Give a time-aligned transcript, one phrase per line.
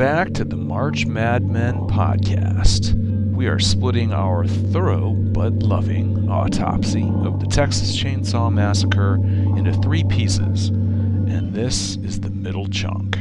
[0.00, 2.94] Back to the March Madmen podcast.
[3.34, 10.02] We are splitting our thorough but loving autopsy of the Texas Chainsaw Massacre into three
[10.04, 13.18] pieces, and this is the middle chunk.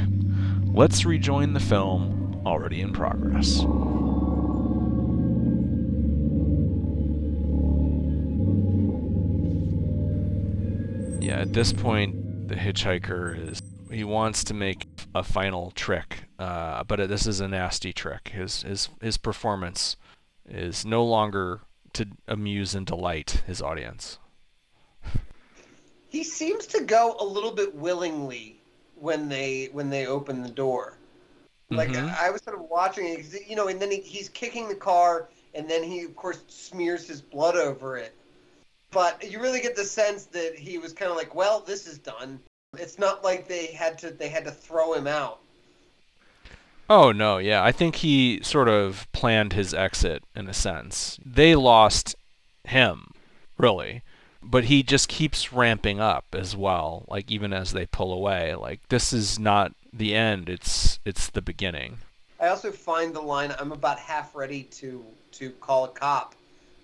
[0.74, 3.60] Let's rejoin the film already in progress.
[11.22, 13.62] Yeah, at this point, the hitchhiker is.
[13.92, 18.30] He wants to make a final trick, uh, but this is a nasty trick.
[18.30, 19.98] His his his performance
[20.48, 21.60] is no longer
[21.94, 24.18] to amuse and delight his audience.
[26.08, 28.62] He seems to go a little bit willingly
[28.96, 30.98] when they when they open the door.
[31.70, 32.18] Like Mhm.
[32.18, 35.30] I was sort of watching it, you know, and then he, he's kicking the car,
[35.54, 38.16] and then he of course smears his blood over it.
[38.92, 42.00] But you really get the sense that he was kind of like, well, this is
[42.00, 42.40] done.
[42.74, 45.42] It's not like they had to they had to throw him out.
[46.90, 51.20] Oh no, yeah, I think he sort of planned his exit in a sense.
[51.24, 52.16] They lost
[52.64, 53.12] him,
[53.60, 54.02] really,
[54.42, 57.06] but he just keeps ramping up as well.
[57.08, 61.44] Like even as they pull away, like this is not the end; it's it's the
[61.44, 62.00] beginning.
[62.40, 66.34] I also find the line "I'm about half ready to to call a cop"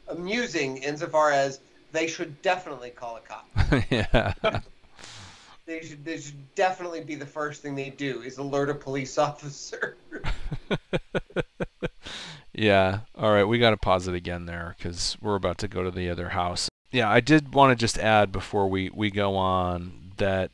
[0.08, 1.62] amusing insofar as
[1.94, 3.50] they should definitely call a cop.
[3.90, 4.60] yeah.
[5.66, 9.18] They should they should definitely be the first thing they do is alert a police
[9.18, 9.98] officer.
[12.56, 13.00] Yeah.
[13.18, 15.92] All right, we got to pause it again there because we're about to go to
[15.92, 16.70] the other house.
[16.92, 20.52] Yeah, I did want to just add before we, we go on that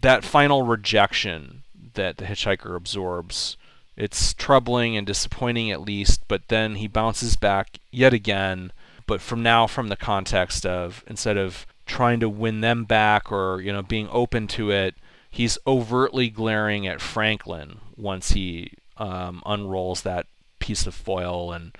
[0.00, 1.62] that final rejection
[1.94, 3.56] that the hitchhiker absorbs,
[3.96, 8.72] it's troubling and disappointing at least, but then he bounces back yet again.
[9.06, 13.60] But from now, from the context of instead of trying to win them back or
[13.60, 14.94] you know being open to it,
[15.30, 20.26] he's overtly glaring at Franklin once he um, unrolls that
[20.58, 21.76] piece of foil and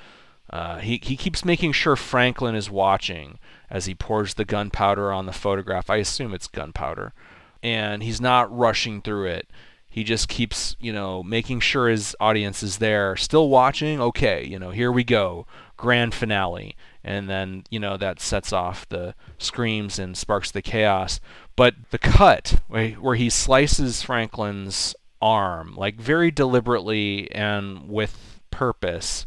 [0.51, 3.39] uh, he, he keeps making sure Franklin is watching
[3.71, 5.89] as he pours the gunpowder on the photograph.
[5.89, 7.13] I assume it's gunpowder.
[7.63, 9.49] And he's not rushing through it.
[9.95, 14.01] He just keeps, you know, making sure his audience is there, still watching.
[14.01, 15.47] Okay, you know, here we go.
[15.77, 16.75] Grand finale.
[17.05, 21.21] And then, you know, that sets off the screams and sparks the chaos.
[21.55, 29.27] But the cut, where he slices Franklin's arm, like very deliberately and with purpose,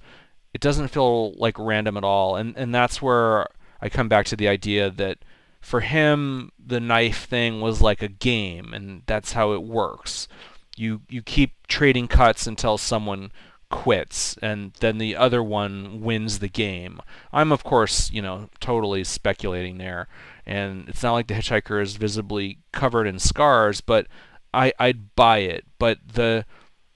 [0.53, 2.35] it doesn't feel like random at all.
[2.35, 3.47] And and that's where
[3.81, 5.19] I come back to the idea that
[5.61, 10.27] for him the knife thing was like a game and that's how it works.
[10.77, 13.31] You you keep trading cuts until someone
[13.69, 17.01] quits and then the other one wins the game.
[17.33, 20.07] I'm of course, you know, totally speculating there
[20.45, 24.07] and it's not like the hitchhiker is visibly covered in scars, but
[24.53, 25.65] I I'd buy it.
[25.79, 26.45] But the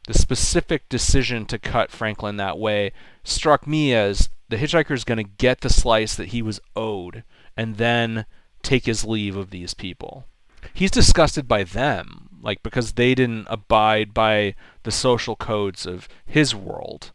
[0.08, 2.92] the specific decision to cut Franklin that way
[3.24, 7.24] struck me as the hitchhiker is going to get the slice that he was owed
[7.56, 8.26] and then
[8.64, 10.26] take his leave of these people.
[10.74, 16.56] He's disgusted by them, like because they didn't abide by the social codes of his
[16.56, 17.12] world.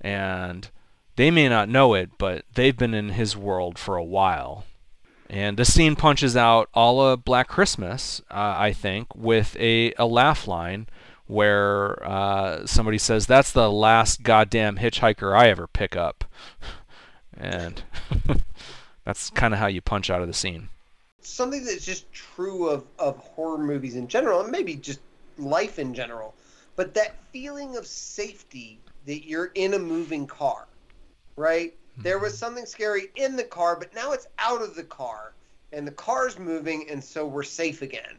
[0.00, 0.68] And
[1.16, 4.64] they may not know it, but they've been in his world for a while.
[5.28, 10.06] And the scene punches out a la Black Christmas, uh, I think, with a, a
[10.06, 10.86] laugh line
[11.26, 16.24] where uh, somebody says, That's the last goddamn hitchhiker I ever pick up.
[17.38, 17.82] And
[19.04, 20.70] that's kind of how you punch out of the scene.
[21.26, 25.00] Something that's just true of, of horror movies in general, and maybe just
[25.38, 26.34] life in general,
[26.76, 30.66] but that feeling of safety that you're in a moving car,
[31.36, 31.74] right?
[31.98, 32.38] There was mm-hmm.
[32.38, 35.32] something scary in the car, but now it's out of the car,
[35.72, 38.16] and the car's moving, and so we're safe again.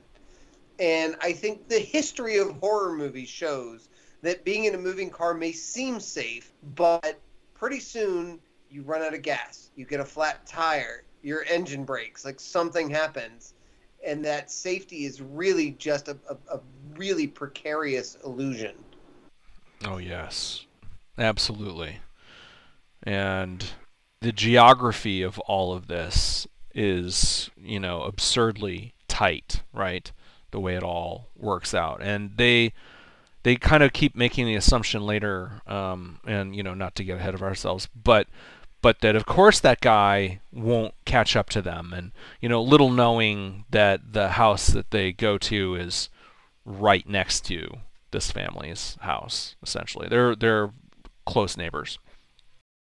[0.79, 3.89] And I think the history of horror movies shows
[4.21, 7.19] that being in a moving car may seem safe, but
[7.53, 8.39] pretty soon
[8.69, 12.89] you run out of gas, you get a flat tire, your engine breaks, like something
[12.89, 13.53] happens.
[14.05, 16.59] And that safety is really just a, a, a
[16.95, 18.75] really precarious illusion.
[19.85, 20.65] Oh, yes.
[21.17, 21.97] Absolutely.
[23.03, 23.65] And
[24.21, 30.09] the geography of all of this is, you know, absurdly tight, right?
[30.51, 32.01] The way it all works out.
[32.01, 32.71] And they
[33.43, 37.17] they kind of keep making the assumption later, um, and you know, not to get
[37.17, 38.27] ahead of ourselves, but
[38.81, 42.89] but that of course that guy won't catch up to them, and you know, little
[42.89, 46.09] knowing that the house that they go to is
[46.65, 47.77] right next to
[48.11, 49.55] this family's house.
[49.63, 50.71] Essentially, they're they're
[51.25, 51.99] close neighbors.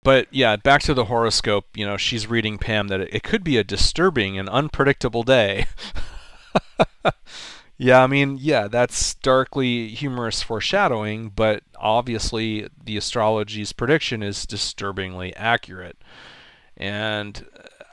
[0.04, 1.66] But yeah, back to the horoscope.
[1.74, 5.66] You know, she's reading Pam that it, it could be a disturbing and unpredictable day.
[7.78, 15.34] Yeah, I mean, yeah, that's darkly humorous foreshadowing, but obviously the astrology's prediction is disturbingly
[15.34, 15.96] accurate.
[16.76, 17.44] And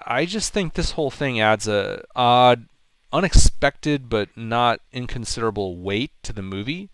[0.05, 2.67] I just think this whole thing adds a odd,
[3.11, 6.89] unexpected but not inconsiderable weight to the movie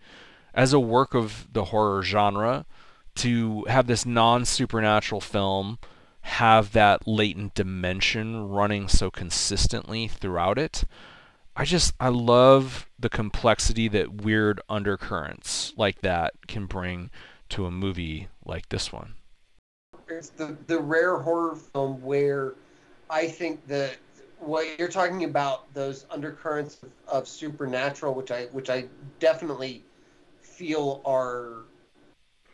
[0.53, 2.65] as a work of the horror genre
[3.15, 5.79] to have this non-supernatural film
[6.21, 10.85] have that latent dimension running so consistently throughout it.
[11.55, 17.11] I just I love the complexity that weird undercurrents like that can bring
[17.49, 19.13] to a movie like this one.
[20.09, 22.55] It's the the rare horror film where
[23.09, 23.95] I think that
[24.39, 28.85] what you're talking about those undercurrents of, of supernatural, which I which I
[29.19, 29.83] definitely
[30.41, 31.63] feel are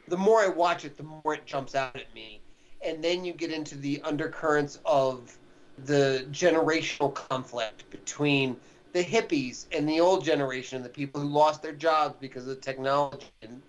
[0.07, 2.39] the more I watch it, the more it jumps out at me.
[2.85, 5.37] And then you get into the undercurrents of
[5.85, 8.57] the generational conflict between
[8.93, 12.49] the hippies and the old generation, and the people who lost their jobs because of
[12.49, 13.61] the technology and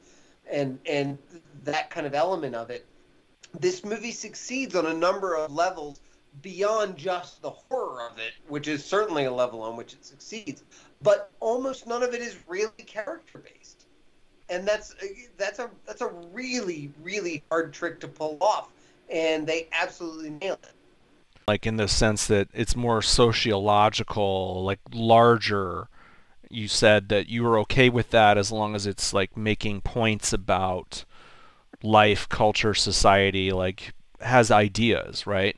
[0.51, 1.19] and and
[1.65, 2.87] that kind of element of it.
[3.59, 6.01] This movie succeeds on a number of levels
[6.41, 10.65] beyond just the horror of it, which is certainly a level on which it succeeds,
[11.03, 13.87] but almost none of it is really character based.
[14.49, 14.95] And that's
[15.37, 18.71] that's a that's a really really hard trick to pull off,
[19.09, 20.73] and they absolutely nail it
[21.47, 25.89] like in the sense that it's more sociological, like larger.
[26.51, 30.33] You said that you were okay with that as long as it's like making points
[30.33, 31.05] about
[31.83, 35.57] life, culture, society, like has ideas, right?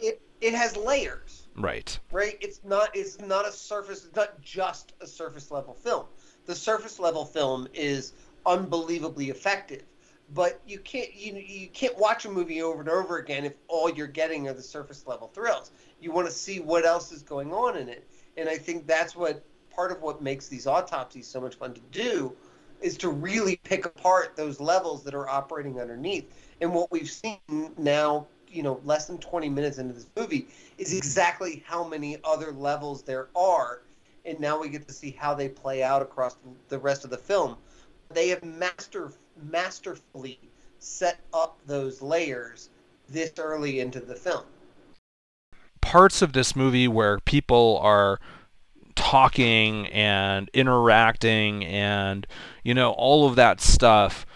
[0.00, 1.48] It it has layers.
[1.56, 1.98] Right.
[2.10, 2.38] Right.
[2.40, 6.06] It's not it's not a surface it's not just a surface level film.
[6.46, 8.12] The surface level film is
[8.46, 9.84] unbelievably effective
[10.34, 13.90] but you can't you you can't watch a movie over and over again if all
[13.90, 15.70] you're getting are the surface level thrills.
[16.00, 18.06] You want to see what else is going on in it,
[18.36, 21.80] and I think that's what part of what makes these autopsies so much fun to
[21.90, 22.34] do
[22.80, 26.32] is to really pick apart those levels that are operating underneath.
[26.60, 27.38] And what we've seen
[27.78, 32.52] now, you know, less than 20 minutes into this movie, is exactly how many other
[32.52, 33.82] levels there are.
[34.24, 36.36] And now we get to see how they play out across
[36.68, 37.56] the rest of the film.
[38.10, 39.12] They have master
[39.50, 40.38] masterfully
[40.78, 42.70] set up those layers
[43.08, 44.44] this early into the film.
[45.80, 48.18] Parts of this movie where people are
[48.94, 52.26] talking and interacting and
[52.62, 54.26] you know all of that stuff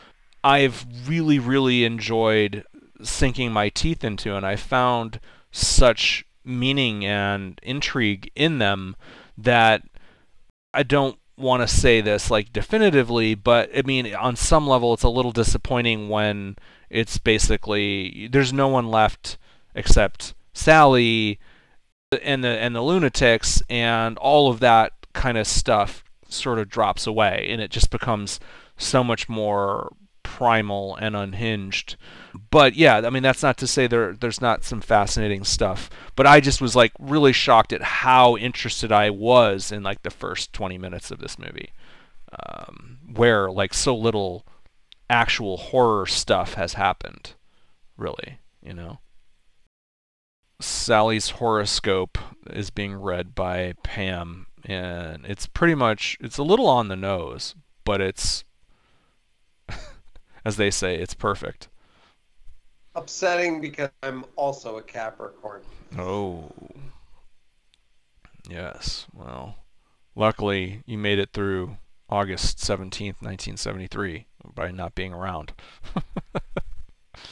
[0.42, 2.64] I've really really enjoyed
[3.02, 5.20] sinking my teeth into and I found
[5.50, 8.96] such meaning and intrigue in them
[9.36, 9.82] that
[10.72, 15.02] I don't want to say this like definitively, but I mean, on some level, it's
[15.02, 16.56] a little disappointing when
[16.90, 19.38] it's basically there's no one left
[19.74, 21.38] except Sally
[22.22, 27.06] and the and the lunatics, and all of that kind of stuff sort of drops
[27.06, 28.40] away, and it just becomes
[28.76, 29.92] so much more
[30.36, 31.96] primal and unhinged.
[32.50, 35.88] But yeah, I mean that's not to say there there's not some fascinating stuff.
[36.14, 40.10] But I just was like really shocked at how interested I was in like the
[40.10, 41.72] first 20 minutes of this movie,
[42.46, 44.44] um, where like so little
[45.08, 47.32] actual horror stuff has happened,
[47.96, 48.98] really, you know.
[50.60, 52.18] Sally's horoscope
[52.50, 57.54] is being read by Pam, and it's pretty much it's a little on the nose,
[57.84, 58.44] but it's
[60.46, 61.66] as they say, it's perfect.
[62.94, 65.62] Upsetting because I'm also a Capricorn.
[65.98, 66.52] Oh.
[68.48, 69.08] Yes.
[69.12, 69.56] Well,
[70.14, 75.52] luckily you made it through August 17th, 1973 by not being around.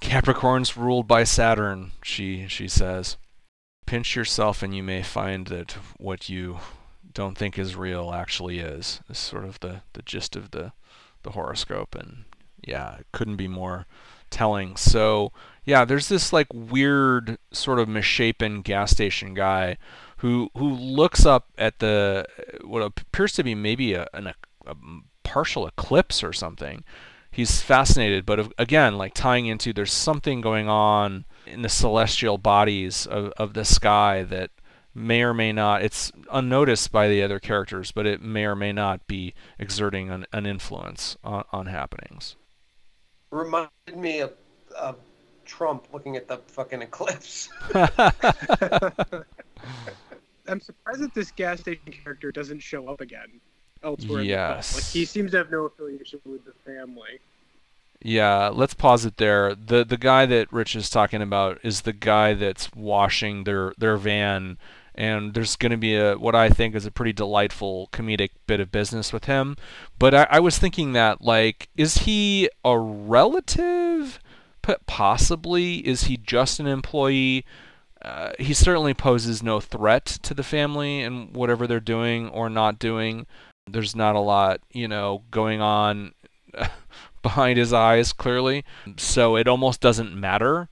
[0.00, 3.16] Capricorn's ruled by Saturn, she she says.
[3.86, 6.58] Pinch yourself and you may find that what you
[7.14, 9.00] don't think is real actually is.
[9.08, 10.72] Is sort of the, the gist of the
[11.28, 12.24] the horoscope, and
[12.66, 13.86] yeah, it couldn't be more
[14.30, 14.76] telling.
[14.76, 15.32] So
[15.64, 19.76] yeah, there's this like weird sort of misshapen gas station guy
[20.18, 22.24] who who looks up at the
[22.64, 24.32] what appears to be maybe a, an,
[24.66, 24.74] a
[25.22, 26.84] partial eclipse or something.
[27.30, 33.06] He's fascinated, but again, like tying into there's something going on in the celestial bodies
[33.06, 34.50] of, of the sky that
[34.94, 38.72] may or may not it's unnoticed by the other characters but it may or may
[38.72, 42.36] not be exerting an, an influence on, on happenings.
[43.30, 44.32] Reminded me of,
[44.76, 44.96] of
[45.44, 47.48] trump looking at the fucking eclipse.
[50.46, 53.40] I'm surprised that this gas station character doesn't show up again
[53.84, 57.20] elsewhere yes like he seems to have no affiliation with the family.
[58.00, 59.54] Yeah, let's pause it there.
[59.54, 63.96] The the guy that Rich is talking about is the guy that's washing their their
[63.96, 64.56] van
[64.98, 68.58] and there's going to be a what I think is a pretty delightful comedic bit
[68.58, 69.56] of business with him.
[69.96, 74.18] But I, I was thinking that like, is he a relative?
[74.86, 75.76] Possibly.
[75.86, 77.46] Is he just an employee?
[78.02, 82.78] Uh, he certainly poses no threat to the family and whatever they're doing or not
[82.78, 83.26] doing.
[83.70, 86.12] There's not a lot, you know, going on
[87.22, 88.64] behind his eyes, clearly.
[88.96, 90.68] So it almost doesn't matter.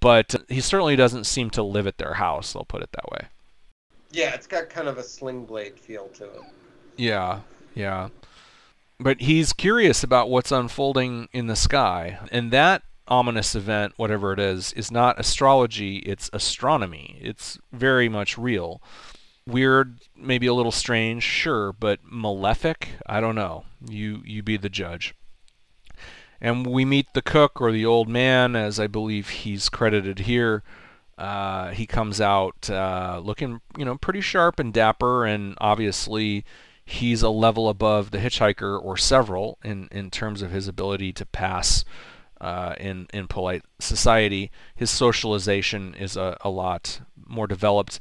[0.00, 3.28] But he certainly doesn't seem to live at their house, I'll put it that way.
[4.14, 6.40] Yeah, it's got kind of a sling blade feel to it.
[6.96, 7.40] Yeah,
[7.74, 8.10] yeah.
[9.00, 12.20] But he's curious about what's unfolding in the sky.
[12.30, 17.18] And that ominous event, whatever it is, is not astrology, it's astronomy.
[17.20, 18.80] It's very much real.
[19.46, 22.90] Weird, maybe a little strange, sure, but malefic?
[23.06, 23.64] I don't know.
[23.86, 25.14] You you be the judge.
[26.40, 30.62] And we meet the cook or the old man, as I believe he's credited here.
[31.16, 36.44] Uh, he comes out uh, looking, you know, pretty sharp and dapper, and obviously
[36.84, 41.24] he's a level above the hitchhiker or several in, in terms of his ability to
[41.24, 41.84] pass
[42.40, 44.50] uh, in in polite society.
[44.74, 48.00] His socialization is a, a lot more developed,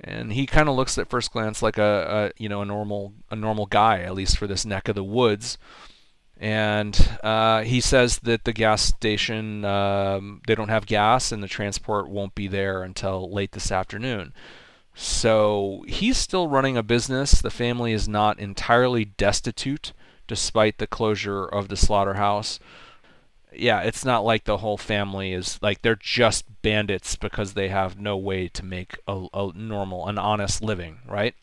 [0.00, 3.14] and he kind of looks at first glance like a, a, you know a normal
[3.30, 5.58] a normal guy, at least for this neck of the woods.
[6.42, 11.48] And uh, he says that the gas station um, they don't have gas, and the
[11.48, 14.34] transport won't be there until late this afternoon.
[14.94, 17.40] So he's still running a business.
[17.40, 19.92] The family is not entirely destitute,
[20.26, 22.58] despite the closure of the slaughterhouse
[23.54, 27.98] yeah, it's not like the whole family is like they're just bandits because they have
[27.98, 31.34] no way to make a, a normal, an honest living, right?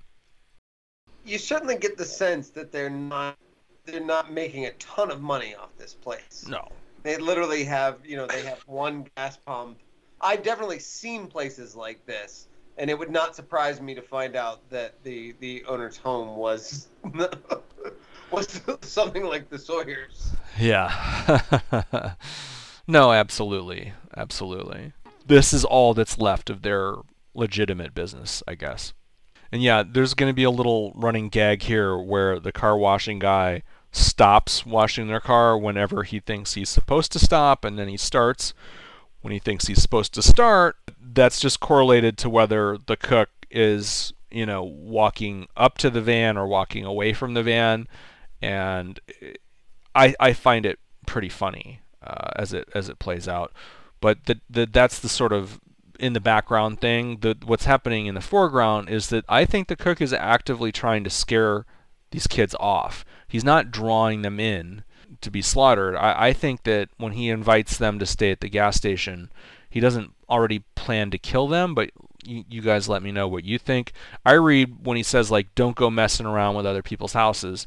[1.26, 3.38] You certainly get the sense that they're not
[3.92, 6.46] they're not making a ton of money off this place.
[6.48, 6.68] No.
[7.04, 9.78] They literally have, you know, they have one gas pump.
[10.22, 14.70] I've definitely seen places like this, and it would not surprise me to find out
[14.70, 16.88] that the the owner's home was
[18.32, 20.32] was something like the Sawyers.
[20.60, 22.16] Yeah.
[22.88, 23.94] no, absolutely.
[24.16, 24.94] Absolutely.
[25.26, 26.96] This is all that's left of their
[27.34, 28.94] legitimate business, I guess.
[29.52, 33.20] And yeah, there's going to be a little running gag here where the car washing
[33.20, 37.98] guy stops washing their car whenever he thinks he's supposed to stop, and then he
[37.98, 38.54] starts
[39.22, 40.78] when he thinks he's supposed to start.
[41.02, 46.38] That's just correlated to whether the cook is, you know, walking up to the van
[46.38, 47.88] or walking away from the van.
[48.42, 49.00] And
[49.96, 53.52] I, I find it pretty funny uh, as it as it plays out.
[54.02, 55.60] But the, the that's the sort of
[56.00, 57.18] in the background thing.
[57.20, 61.04] The what's happening in the foreground is that I think the cook is actively trying
[61.04, 61.66] to scare
[62.12, 63.04] these kids off.
[63.30, 64.84] He's not drawing them in
[65.22, 65.96] to be slaughtered.
[65.96, 69.32] I, I think that when he invites them to stay at the gas station,
[69.70, 71.92] he doesn't already plan to kill them, but
[72.26, 73.94] you, you guys let me know what you think.
[74.26, 77.66] I read when he says like don't go messing around with other people's houses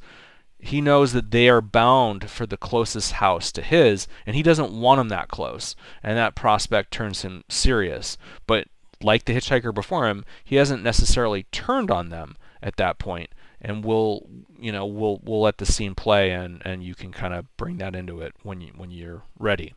[0.64, 4.72] he knows that they are bound for the closest house to his, and he doesn't
[4.72, 5.74] want them that close.
[6.04, 8.16] And that prospect turns him serious.
[8.46, 8.68] But
[9.02, 13.30] like the hitchhiker before him, he hasn't necessarily turned on them at that point.
[13.64, 14.28] And we'll,
[14.58, 17.78] you know, we'll we'll let the scene play, and, and you can kind of bring
[17.78, 19.74] that into it when you when you're ready.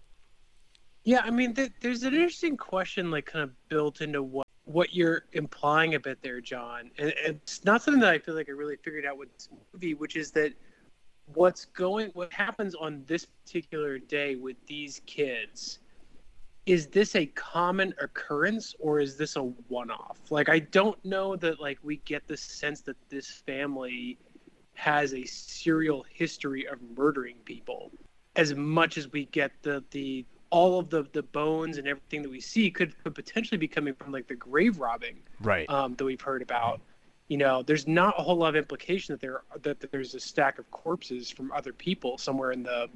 [1.04, 4.96] Yeah, I mean, th- there's an interesting question, like kind of built into what what
[4.96, 6.90] you're implying a bit there, John.
[6.98, 9.94] And it's not something that I feel like I really figured out with this movie,
[9.94, 10.54] which is that
[11.34, 15.80] what's going what happens on this particular day with these kids
[16.66, 20.18] is this a common occurrence or is this a one-off?
[20.30, 24.18] Like i don't know that like we get the sense that this family
[24.76, 27.92] has a serial history of murdering people.
[28.36, 32.30] As much as we get the the all of the the bones and everything that
[32.30, 35.70] we see could, could potentially be coming from like the grave robbing right.
[35.70, 36.82] um, that we've heard about.
[37.28, 40.20] You know there's not a whole lot of implication that there that, that there's a
[40.20, 42.90] stack of corpses from other people somewhere in the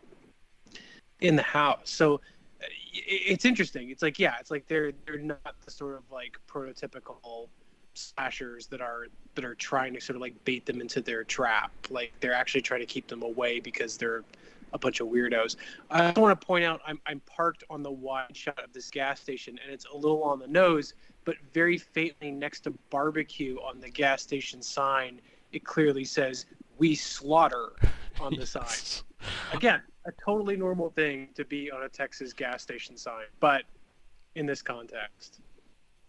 [1.22, 1.90] in the house.
[1.90, 2.22] So
[2.62, 7.48] it's interesting it's like yeah it's like they're they're not the sort of like prototypical
[7.94, 11.72] slashers that are that are trying to sort of like bait them into their trap
[11.90, 14.24] like they're actually trying to keep them away because they're
[14.74, 15.56] a bunch of weirdos.
[15.90, 18.90] I also want to point out I'm, I'm parked on the wide shot of this
[18.90, 20.94] gas station, and it's a little on the nose,
[21.26, 26.46] but very faintly next to barbecue on the gas station sign, it clearly says
[26.78, 27.72] "We slaughter"
[28.20, 29.04] on the sign.
[29.54, 33.64] Again, a totally normal thing to be on a Texas gas station sign, but
[34.36, 35.40] in this context.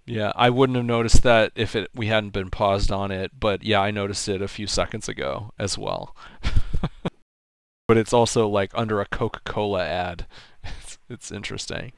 [0.07, 3.63] Yeah, I wouldn't have noticed that if it we hadn't been paused on it, but
[3.63, 6.17] yeah, I noticed it a few seconds ago as well.
[7.87, 10.27] but it's also like under a Coca-Cola ad.
[10.83, 11.93] It's, it's interesting.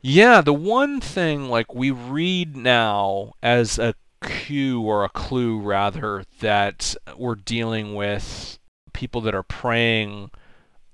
[0.00, 6.24] Yeah, the one thing like we read now as a cue or a clue rather
[6.40, 8.58] that we're dealing with
[8.92, 10.30] people that are preying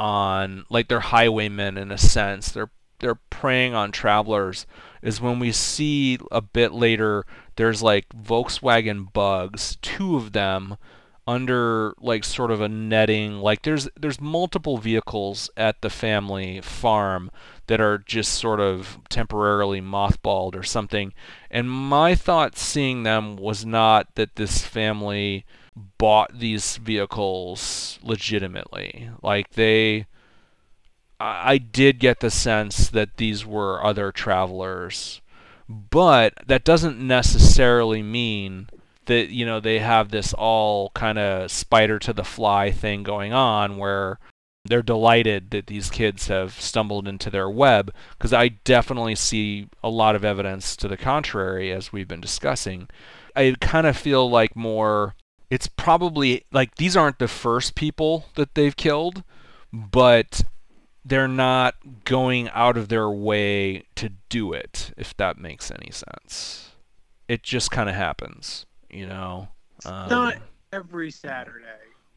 [0.00, 2.50] on like they're highwaymen in a sense.
[2.50, 4.66] They're they're preying on travelers
[5.02, 7.24] is when we see a bit later
[7.56, 10.76] there's like Volkswagen bugs, two of them
[11.26, 17.30] under like sort of a netting like there's there's multiple vehicles at the family farm
[17.66, 21.12] that are just sort of temporarily mothballed or something
[21.50, 25.44] and my thought seeing them was not that this family
[25.98, 30.06] bought these vehicles legitimately like they
[31.22, 35.20] I did get the sense that these were other travelers
[35.68, 38.68] but that doesn't necessarily mean
[39.06, 43.32] that you know they have this all kind of spider to the fly thing going
[43.32, 44.18] on where
[44.64, 49.88] they're delighted that these kids have stumbled into their web because I definitely see a
[49.88, 52.88] lot of evidence to the contrary as we've been discussing.
[53.34, 55.14] I kind of feel like more
[55.50, 59.24] it's probably like these aren't the first people that they've killed,
[59.72, 60.42] but
[61.04, 66.70] they're not going out of their way to do it if that makes any sense.
[67.28, 69.48] It just kind of happens you know.
[69.84, 70.36] Um, Not
[70.72, 71.66] every Saturday.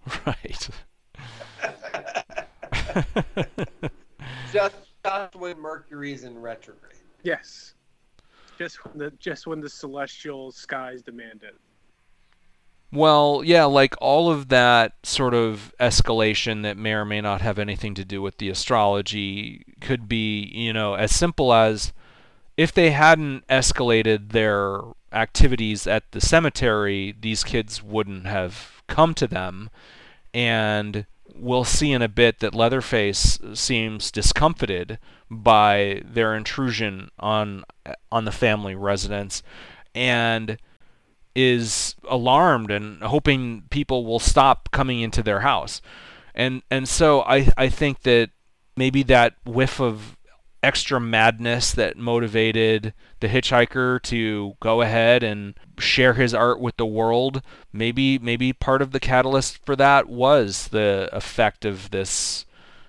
[0.25, 0.69] Right.
[4.51, 6.97] just, just when Mercury's in retrograde.
[7.23, 7.75] Yes.
[8.57, 11.55] Just when the just when the celestial skies demand it.
[12.93, 17.57] Well, yeah, like all of that sort of escalation that may or may not have
[17.57, 21.91] anything to do with the astrology could be, you know, as simple as
[22.55, 29.25] if they hadn't escalated their activities at the cemetery, these kids wouldn't have come to
[29.25, 29.71] them.
[30.31, 34.99] And we'll see in a bit that Leatherface seems discomfited
[35.31, 37.63] by their intrusion on
[38.11, 39.41] on the family residence
[39.95, 40.59] and
[41.35, 45.81] is alarmed and hoping people will stop coming into their house.
[46.35, 48.29] And and so I I think that
[48.75, 50.17] maybe that whiff of
[50.63, 56.85] extra madness that motivated the hitchhiker to go ahead and share his art with the
[56.85, 57.41] world
[57.73, 62.45] maybe maybe part of the catalyst for that was the effect of this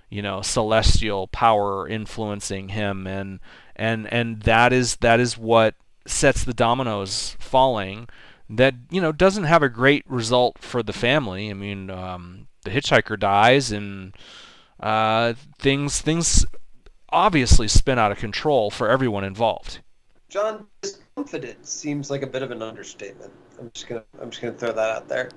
[0.08, 3.40] you know celestial power influencing him and
[3.74, 5.74] and and that is that is what
[6.06, 8.08] sets the dominoes falling
[8.50, 12.70] that you know doesn't have a great result for the family i mean um, the
[12.70, 14.14] hitchhiker dies and
[14.80, 16.44] uh, things things
[17.14, 19.78] obviously spin out of control for everyone involved.
[20.28, 23.32] John, discomfited seems like a bit of an understatement.
[23.58, 25.30] I'm just gonna I'm just gonna throw that out there.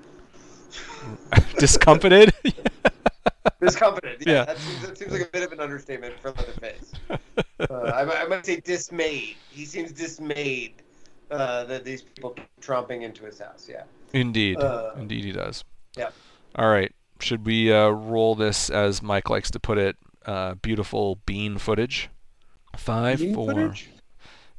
[1.60, 2.34] discomfited.
[3.62, 4.24] discomfited.
[4.26, 4.46] Yeah, yeah.
[4.46, 6.94] That, seems, that, seems, like a bit of an understatement for Leatherface.
[7.10, 7.18] Uh,
[7.74, 9.36] I, I, might say dismayed.
[9.52, 10.74] He seems dismayed
[11.32, 13.68] uh, that these people tromping into his house.
[13.70, 13.84] Yeah.
[14.14, 14.60] Indeed.
[14.60, 15.64] Uh, Indeed, he does.
[15.98, 16.10] Yeah.
[16.56, 16.94] All right.
[17.20, 22.10] Should we uh, roll this, as Mike likes to put it, uh, beautiful bean footage.
[22.76, 23.54] Five bean four.
[23.54, 23.90] Footage?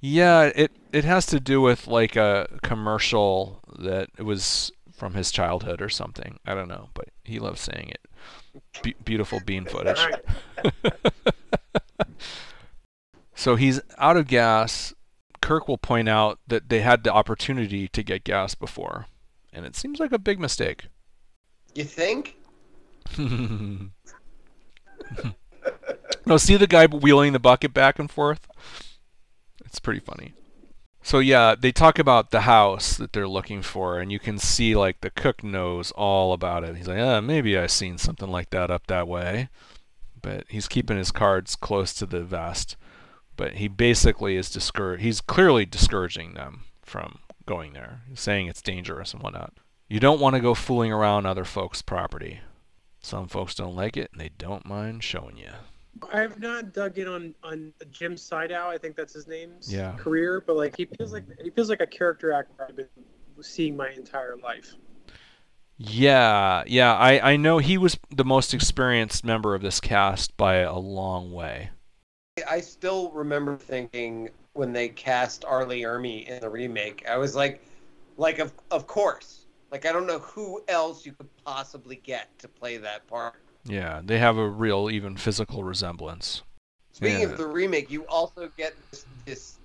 [0.01, 5.31] Yeah, it it has to do with like a commercial that it was from his
[5.31, 6.39] childhood or something.
[6.47, 8.63] I don't know, but he loves saying it.
[8.83, 10.01] Be- beautiful bean footage.
[13.35, 14.95] so he's out of gas.
[15.41, 19.07] Kirk will point out that they had the opportunity to get gas before,
[19.53, 20.87] and it seems like a big mistake.
[21.75, 22.37] You think?
[23.19, 23.91] no,
[26.37, 28.49] see the guy wheeling the bucket back and forth?
[29.65, 30.35] It's pretty funny.
[31.03, 34.77] So yeah, they talk about the house that they're looking for, and you can see
[34.77, 36.77] like the cook knows all about it.
[36.77, 39.49] He's like, ah, maybe I've seen something like that up that way,
[40.21, 42.77] but he's keeping his cards close to the vest.
[43.39, 45.03] But he basically is discouraged.
[45.03, 49.55] He's clearly discouraging them from going there, saying it's dangerous and whatnot.
[49.89, 52.41] You don't want to go fooling around other folks' property.
[53.01, 55.51] Some folks don't like it, and they don't mind showing you.
[56.13, 58.67] I have not dug in on on Jim Siedow.
[58.67, 59.95] I think that's his name's yeah.
[59.97, 62.89] career, but like he feels like he feels like a character actor I've been
[63.41, 64.75] seeing my entire life.
[65.77, 66.95] Yeah, yeah.
[66.95, 71.33] I I know he was the most experienced member of this cast by a long
[71.33, 71.71] way.
[72.45, 75.67] I still remember thinking when they cast R.
[75.67, 77.63] Lee Ermey in the remake, I was like,
[78.17, 79.47] like of of course.
[79.71, 83.35] Like I don't know who else you could possibly get to play that part.
[83.65, 86.43] Yeah, they have a real, even physical resemblance.
[86.93, 87.27] Speaking yeah.
[87.27, 89.59] of the remake, you also get this, this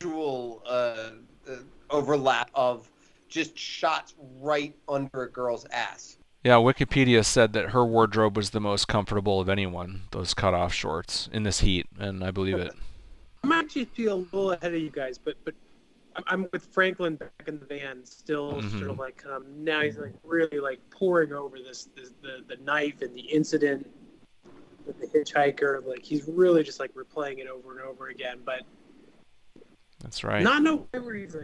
[0.00, 1.10] visual uh,
[1.48, 1.56] uh,
[1.90, 2.90] overlap of
[3.28, 6.18] just shots right under a girl's ass.
[6.44, 10.74] Yeah, Wikipedia said that her wardrobe was the most comfortable of anyone, those cut off
[10.74, 12.72] shorts, in this heat, and I believe it.
[13.42, 15.54] I might just be a little ahead of you guys, but but
[16.16, 18.90] I'm- I'm with Franklin back in the van, still sort Mhm.
[18.90, 23.00] of like um, now he's like really like pouring over this, this the the knife
[23.00, 23.90] and the incident
[24.86, 25.84] with the hitchhiker.
[25.84, 28.62] Like he's really just like replaying it over and over again, but
[30.04, 30.42] That's right.
[30.42, 31.34] not in a way where he's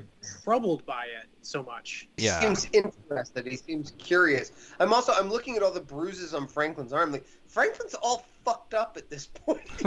[0.45, 2.09] troubled by it so much.
[2.17, 2.41] He Yeah.
[2.41, 3.47] seems interested.
[3.47, 4.53] He seems curious.
[4.79, 7.11] I'm also I'm looking at all the bruises on Franklin's arm.
[7.11, 9.63] Like Franklin's all fucked up at this point.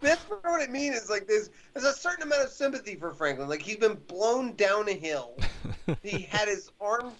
[0.00, 0.96] That's what it means.
[0.96, 3.48] Is like there's there's a certain amount of sympathy for Franklin.
[3.48, 5.36] Like he's been blown down a hill.
[6.02, 7.12] he had his arm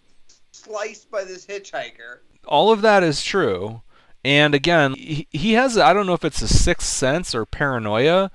[0.52, 2.18] sliced by this hitchhiker.
[2.46, 3.80] all of that is true.
[4.24, 8.30] And again, he, he has I don't know if it's a sixth sense or paranoia,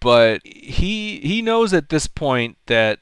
[0.00, 2.98] but he he knows at this point that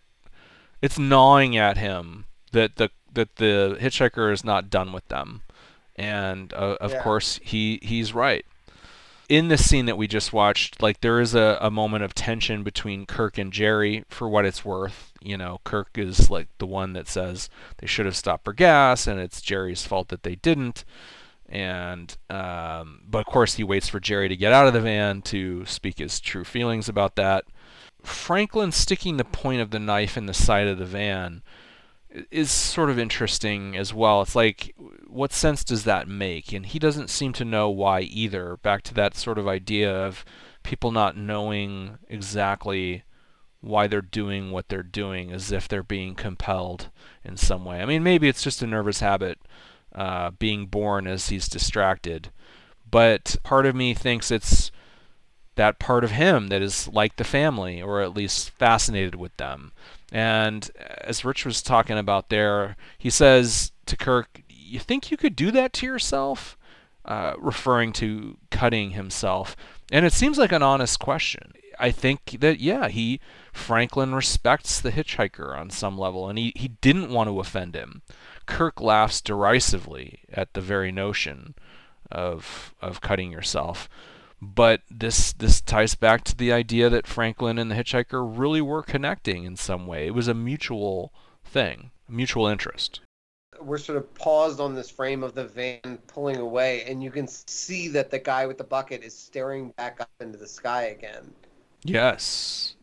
[0.82, 5.42] it's gnawing at him that the that the hitchhiker is not done with them.
[5.96, 7.02] And uh, of Yeah.
[7.02, 8.44] course he he's right.
[9.26, 12.62] In this scene that we just watched, like there is a, a moment of tension
[12.62, 15.12] between Kirk and Jerry for what it's worth.
[15.22, 19.06] You know, Kirk is like the one that says they should have stopped for gas,
[19.06, 20.84] and it's Jerry's fault that they didn't.
[21.54, 25.22] And um, but of course he waits for Jerry to get out of the van
[25.22, 27.44] to speak his true feelings about that.
[28.02, 31.42] Franklin sticking the point of the knife in the side of the van
[32.32, 34.20] is sort of interesting as well.
[34.20, 34.74] It's like,
[35.06, 36.52] what sense does that make?
[36.52, 38.56] And he doesn't seem to know why either.
[38.56, 40.24] Back to that sort of idea of
[40.64, 43.04] people not knowing exactly
[43.60, 46.90] why they're doing what they're doing, as if they're being compelled
[47.24, 47.80] in some way.
[47.80, 49.38] I mean, maybe it's just a nervous habit
[49.94, 52.30] uh, being born as he's distracted.
[52.90, 54.70] But part of me thinks it's
[55.56, 59.72] that part of him that is like the family, or at least fascinated with them.
[60.12, 65.36] And as Rich was talking about there, he says to Kirk, You think you could
[65.36, 66.56] do that to yourself?
[67.04, 69.54] Uh, referring to cutting himself.
[69.92, 71.52] And it seems like an honest question.
[71.78, 73.20] I think that, yeah, he,
[73.52, 78.00] Franklin respects the hitchhiker on some level, and he, he didn't want to offend him.
[78.46, 81.54] Kirk laughs derisively at the very notion
[82.10, 83.88] of of cutting yourself.
[84.40, 88.82] But this this ties back to the idea that Franklin and the hitchhiker really were
[88.82, 90.06] connecting in some way.
[90.06, 91.12] It was a mutual
[91.44, 93.00] thing, mutual interest.
[93.60, 97.28] We're sort of paused on this frame of the van pulling away, and you can
[97.28, 101.32] see that the guy with the bucket is staring back up into the sky again.
[101.84, 102.74] Yes.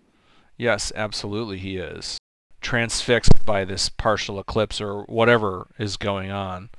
[0.58, 2.21] Yes, absolutely he is.
[2.62, 6.70] Transfixed by this partial eclipse or whatever is going on.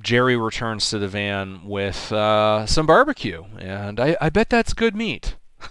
[0.00, 4.96] Jerry returns to the van with uh, some barbecue, and I, I bet that's good
[4.96, 5.36] meat.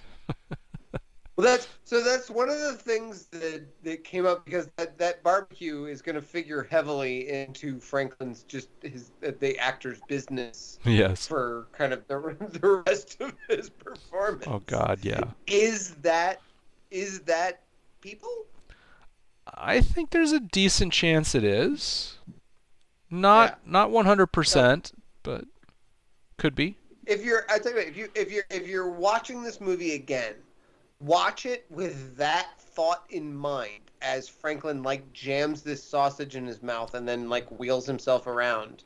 [1.36, 2.04] Well, that's so.
[2.04, 6.14] That's one of the things that that came up because that, that barbecue is going
[6.14, 11.26] to figure heavily into Franklin's just his the actor's business Yes.
[11.26, 14.44] for kind of the the rest of his performance.
[14.46, 15.24] Oh God, yeah.
[15.48, 16.40] Is that
[16.92, 17.62] is that
[18.02, 18.46] people?
[19.48, 22.18] I think there's a decent chance it is.
[23.10, 25.46] Not not 100%, but
[26.38, 26.78] could be.
[27.06, 29.94] If you're, I tell you what, if you if you're if you're watching this movie
[29.94, 30.34] again,
[31.00, 36.64] watch it with that thought in mind as Franklin like jams this sausage in his
[36.64, 38.84] mouth and then like wheels himself around,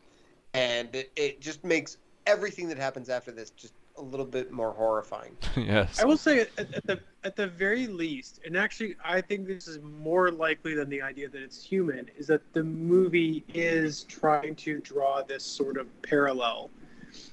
[0.54, 4.71] and it, it just makes everything that happens after this just a little bit more
[4.71, 5.36] horrifying.
[5.55, 5.99] yes.
[5.99, 9.67] I will say at, at the at the very least, and actually I think this
[9.67, 14.55] is more likely than the idea that it's human, is that the movie is trying
[14.57, 16.69] to draw this sort of parallel,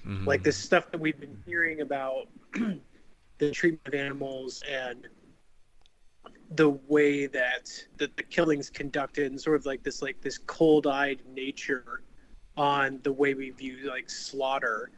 [0.06, 0.26] Mhm.
[0.26, 2.28] like this stuff that we've been hearing about
[3.38, 5.08] the treatment of animals and
[6.56, 11.20] the way that that the killings conducted and sort of like this like this cold-eyed
[11.34, 12.02] nature
[12.56, 14.90] on the way we view like slaughter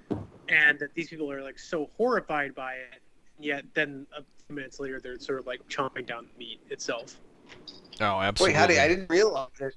[0.48, 3.02] and that these people are like so horrified by it
[3.38, 7.16] yet then a few minutes later they're sort of like chomping down the meat itself
[8.00, 8.54] Oh, Wait, absolutely.
[8.54, 9.74] Hattie, I didn't realize it.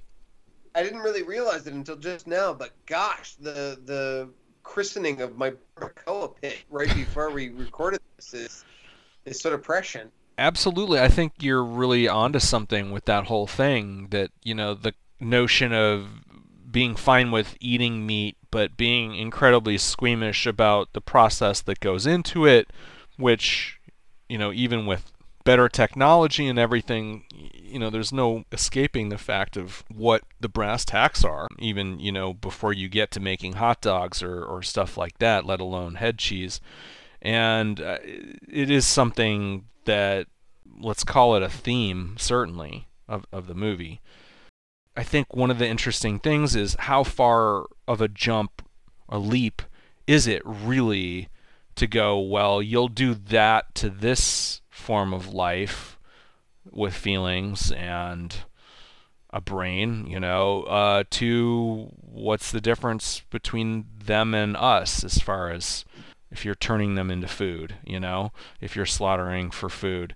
[0.76, 2.54] I didn't really realize it until just now.
[2.54, 4.30] But gosh, the the
[4.64, 8.66] christening of my barbacoa pit right before we recorded this is
[9.26, 10.12] is sort of prescient.
[10.38, 11.00] Absolutely.
[11.00, 15.74] I think you're really onto something with that whole thing that, you know, the notion
[15.74, 16.08] of
[16.72, 22.46] being fine with eating meat but being incredibly squeamish about the process that goes into
[22.46, 22.72] it,
[23.18, 23.80] which,
[24.28, 25.12] you know, even with
[25.44, 30.86] better technology and everything, you know, there's no escaping the fact of what the brass
[30.86, 34.98] tacks are, even, you know, before you get to making hot dogs or, or stuff
[34.98, 36.60] like that, let alone head cheese.
[37.22, 40.28] And uh, it is something that,
[40.80, 44.02] let's call it a theme, certainly, of, of the movie.
[45.00, 48.62] I think one of the interesting things is how far of a jump,
[49.08, 49.62] a leap,
[50.08, 51.30] is it really
[51.76, 55.98] to go, well, you'll do that to this form of life
[56.70, 58.36] with feelings and
[59.30, 65.50] a brain, you know, uh, to what's the difference between them and us as far
[65.50, 65.86] as
[66.30, 70.14] if you're turning them into food, you know, if you're slaughtering for food.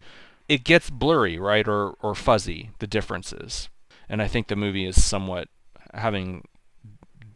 [0.49, 3.69] It gets blurry, right, or, or fuzzy, the differences.
[4.09, 5.47] And I think the movie is somewhat
[5.93, 6.47] having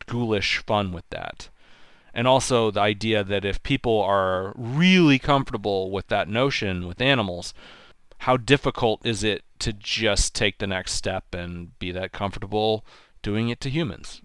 [0.06, 1.50] ghoulish fun with that.
[2.14, 7.54] And also the idea that if people are really comfortable with that notion with animals,
[8.20, 12.86] how difficult is it to just take the next step and be that comfortable
[13.22, 14.22] doing it to humans?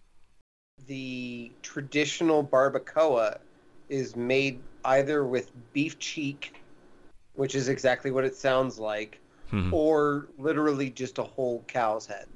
[0.87, 3.39] The traditional barbacoa
[3.89, 6.55] is made either with beef cheek,
[7.35, 9.21] which is exactly what it sounds like,
[9.53, 9.73] Hmm.
[9.73, 12.27] or literally just a whole cow's head,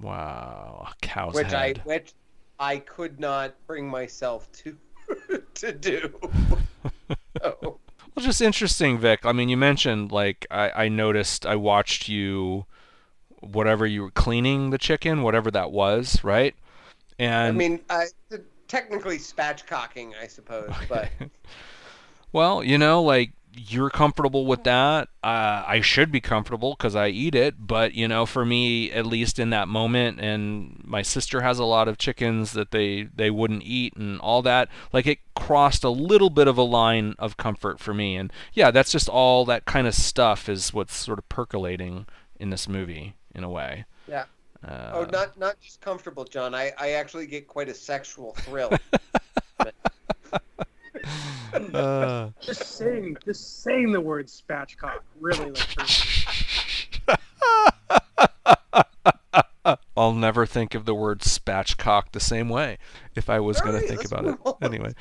[0.00, 1.78] Wow, a cow's which head.
[1.84, 2.14] I which
[2.58, 4.76] I could not bring myself to
[5.54, 6.18] to do.
[7.42, 7.78] So,
[8.16, 9.24] Well, just interesting, Vic.
[9.24, 12.66] I mean, you mentioned like I, I noticed I watched you,
[13.40, 16.56] whatever you were cleaning the chicken, whatever that was, right?
[17.20, 18.06] And I mean, I,
[18.66, 21.08] technically spatchcocking, I suppose, but
[22.32, 25.08] well, you know, like you're comfortable with that.
[25.22, 29.06] Uh, I should be comfortable because I eat it, but you know, for me, at
[29.06, 33.30] least in that moment, and my sister has a lot of chickens that they they
[33.30, 34.68] wouldn't eat and all that.
[34.92, 38.70] Like it crossed a little bit of a line of comfort for me, and yeah,
[38.70, 42.06] that's just all that kind of stuff is what's sort of percolating
[42.38, 43.84] in this movie in a way.
[44.06, 44.24] Yeah.
[44.66, 46.54] Uh, oh, not not just comfortable, John.
[46.54, 48.72] I, I actually get quite a sexual thrill.
[51.74, 57.18] uh, Just saying, just saying the word spatchcock really like.
[59.96, 62.78] I'll never think of the word spatchcock the same way
[63.14, 64.36] if I was going to think about it.
[64.62, 64.94] Anyway,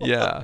[0.00, 0.42] yeah.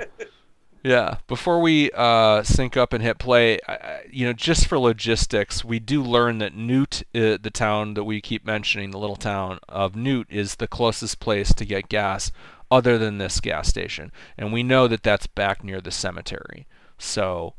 [0.82, 1.16] Yeah.
[1.28, 5.64] Before we uh, sync up and hit play, I, I- you know, just for logistics,
[5.64, 9.60] we do learn that Newt, uh, the town that we keep mentioning, the little town
[9.68, 12.32] of Newt, is the closest place to get gas
[12.70, 16.66] other than this gas station, and we know that that's back near the cemetery.
[16.98, 17.54] So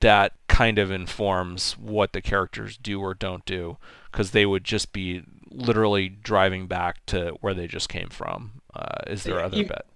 [0.00, 3.78] that kind of informs what the characters do or don't do,
[4.10, 8.60] because they would just be literally driving back to where they just came from.
[8.74, 9.86] Uh, is their Yeah, other you- bet?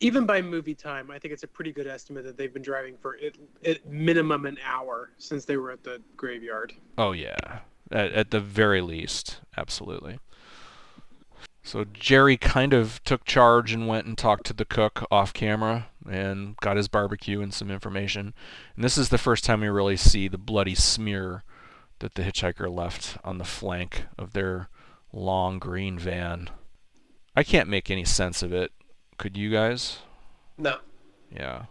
[0.00, 2.96] Even by movie time, I think it's a pretty good estimate that they've been driving
[2.96, 6.72] for at, at minimum an hour since they were at the graveyard.
[6.98, 7.60] Oh yeah,
[7.92, 10.18] at, at the very least, absolutely.
[11.62, 15.86] So Jerry kind of took charge and went and talked to the cook off camera
[16.08, 18.34] and got his barbecue and some information.
[18.74, 21.44] And this is the first time we really see the bloody smear
[22.00, 24.68] that the hitchhiker left on the flank of their
[25.12, 26.50] long green van.
[27.36, 28.72] I can't make any sense of it.
[29.16, 29.98] Could you guys?
[30.58, 30.78] No.
[31.30, 31.66] Yeah.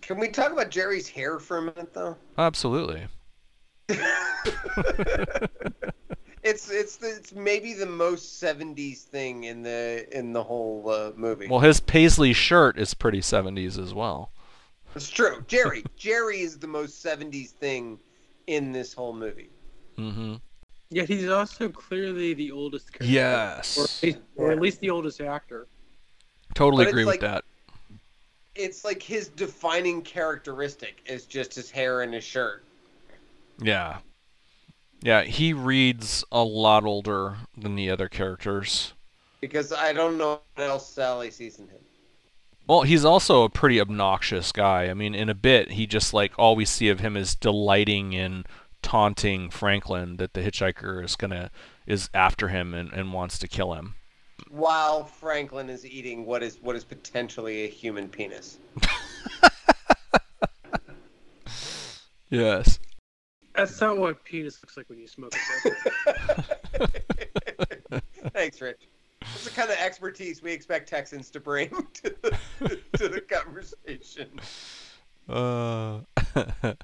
[0.00, 2.16] Can we talk about Jerry's hair for a minute, though?
[2.38, 3.06] Absolutely.
[6.42, 11.48] it's it's it's maybe the most '70s thing in the in the whole uh, movie.
[11.48, 14.30] Well, his paisley shirt is pretty 70s as well.
[14.94, 15.44] it's true.
[15.48, 17.98] Jerry Jerry is the most '70s thing
[18.46, 19.50] in this whole movie.
[19.98, 20.36] Mm-hmm.
[20.92, 23.04] Yet he's also clearly the oldest character.
[23.12, 23.78] Yes.
[23.78, 25.68] Or at least, or at least the oldest actor.
[26.54, 27.44] Totally But it's agree like- with that.
[28.56, 32.64] It's like his defining characteristic is just his hair and his shirt.
[33.62, 33.98] Yeah.
[35.02, 38.92] Yeah, he reads a lot older than the other characters.
[39.40, 41.78] Because I don't know what else Sally sees in him.
[42.66, 44.88] Well, he's also a pretty obnoxious guy.
[44.88, 48.12] I mean, in a bit, he just like all we see of him is delighting
[48.12, 48.44] in
[48.82, 51.50] taunting Franklin that the hitchhiker is gonna
[51.86, 53.94] is after him and, and wants to kill him.
[54.50, 58.58] While Franklin is eating what is what is potentially a human penis.
[62.30, 62.78] Yes.
[63.54, 65.34] That's not what penis looks like when you smoke
[65.64, 67.04] it.
[68.32, 68.88] Thanks, Rich.
[69.20, 74.28] That's the kind of expertise we expect Texans to bring to the, to the conversation.
[75.28, 76.00] Uh.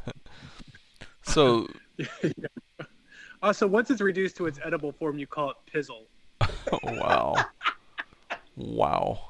[1.23, 1.67] so
[3.43, 6.07] also, once it's reduced to its edible form, you call it pizzle.
[6.83, 7.35] wow.
[8.57, 9.21] Wow.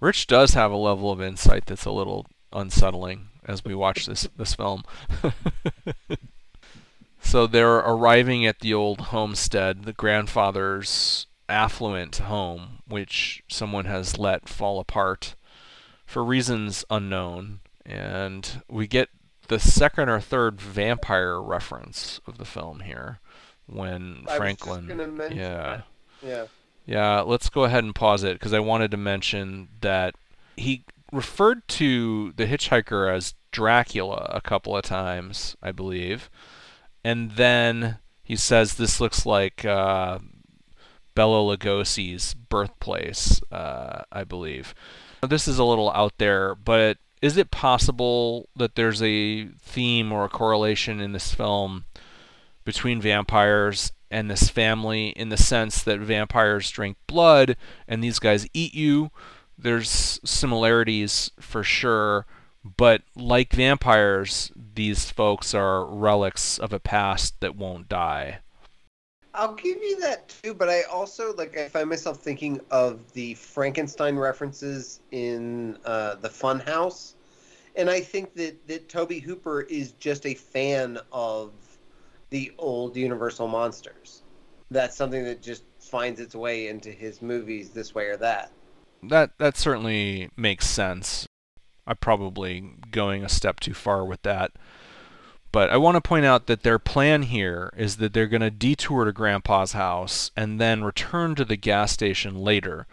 [0.00, 4.28] Rich does have a level of insight that's a little unsettling as we watch this
[4.36, 4.82] this film.
[7.20, 14.48] So they're arriving at the old homestead, the grandfather's affluent home, which someone has let
[14.48, 15.34] fall apart
[16.06, 17.60] for reasons unknown.
[17.84, 19.08] And we get
[19.48, 23.18] the second or third vampire reference of the film here
[23.66, 25.84] when I Franklin mention yeah that.
[26.22, 26.44] Yeah.
[26.86, 30.14] yeah, let's go ahead and pause it because I wanted to mention that
[30.56, 36.30] he referred to the hitchhiker as Dracula a couple of times, I believe,
[37.04, 40.18] and then he says this looks like uh,
[41.14, 44.74] Bela Lugosi's birthplace, uh, I believe.
[45.26, 50.24] This is a little out there, but is it possible that there's a theme or
[50.24, 51.84] a correlation in this film
[52.64, 58.46] between vampires and this family in the sense that vampires drink blood and these guys
[58.54, 59.10] eat you?
[59.58, 62.26] There's similarities for sure,
[62.64, 68.40] but like vampires, these folks are relics of a past that won't die.
[69.32, 73.34] I'll give you that too, but I also like I find myself thinking of the
[73.34, 77.14] Frankenstein references in uh, the Funhouse,
[77.76, 81.52] and I think that that Tobe Hooper is just a fan of
[82.30, 84.22] the old Universal monsters.
[84.70, 88.50] That's something that just finds its way into his movies this way or that.
[89.04, 91.26] That that certainly makes sense.
[91.86, 94.52] I'm probably going a step too far with that.
[95.52, 98.50] But I want to point out that their plan here is that they're going to
[98.50, 102.86] detour to Grandpa's house and then return to the gas station later.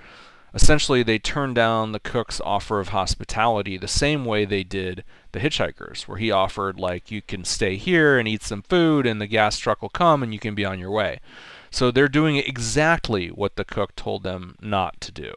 [0.56, 5.40] Essentially, they turn down the cook's offer of hospitality the same way they did the
[5.40, 9.28] hitchhikers, where he offered, like, you can stay here and eat some food, and the
[9.28, 11.20] gas truck will come and you can be on your way.
[11.70, 15.34] So they're doing exactly what the cook told them not to do.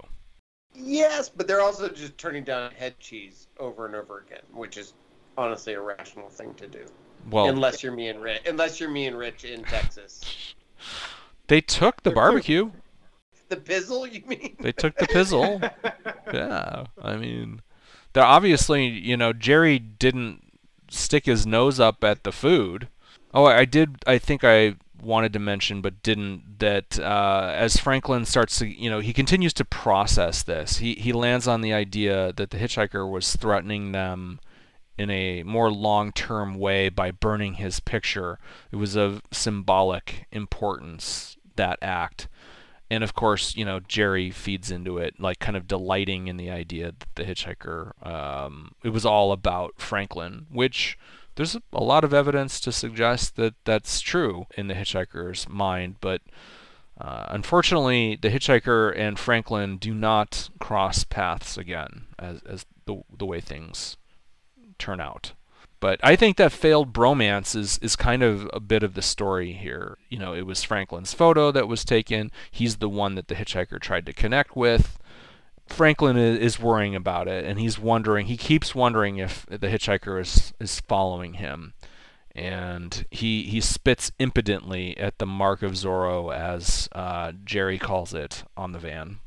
[0.82, 4.94] Yes, but they're also just turning down head cheese over and over again, which is
[5.36, 6.84] honestly a rational thing to do.
[7.30, 10.54] Well, unless you're me and Rich, unless you're me and Rich in Texas.
[11.48, 12.70] they took the barbecue.
[13.48, 14.56] The pizzle, you mean?
[14.60, 15.60] They took the pizzle.
[16.32, 17.60] yeah, I mean,
[18.12, 20.52] they're obviously, you know, Jerry didn't
[20.88, 22.88] stick his nose up at the food.
[23.34, 23.96] Oh, I did.
[24.06, 26.58] I think I wanted to mention, but didn't.
[26.58, 30.78] That uh, as Franklin starts to, you know, he continues to process this.
[30.78, 34.40] He he lands on the idea that the hitchhiker was threatening them
[34.98, 38.38] in a more long-term way by burning his picture.
[38.70, 42.28] It was of symbolic importance that act.
[42.90, 46.50] And of course, you know, Jerry feeds into it, like kind of delighting in the
[46.50, 50.98] idea that the hitchhiker, um, it was all about Franklin, which
[51.40, 56.20] there's a lot of evidence to suggest that that's true in the hitchhiker's mind, but
[57.00, 63.24] uh, unfortunately, the hitchhiker and Franklin do not cross paths again, as, as the, the
[63.24, 63.96] way things
[64.78, 65.32] turn out.
[65.80, 69.54] But I think that failed bromance is, is kind of a bit of the story
[69.54, 69.96] here.
[70.10, 72.30] You know, it was Franklin's photo that was taken.
[72.50, 74.98] He's the one that the hitchhiker tried to connect with.
[75.70, 78.26] Franklin is worrying about it, and he's wondering.
[78.26, 81.74] He keeps wondering if the hitchhiker is is following him,
[82.34, 88.44] and he he spits impudently at the mark of Zorro, as uh, Jerry calls it,
[88.56, 89.20] on the van.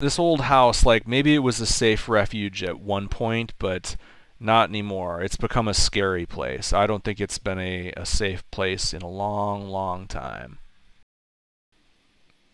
[0.00, 3.96] This old house, like maybe it was a safe refuge at one point, but
[4.38, 5.22] not anymore.
[5.22, 6.72] It's become a scary place.
[6.72, 10.58] I don't think it's been a, a safe place in a long, long time.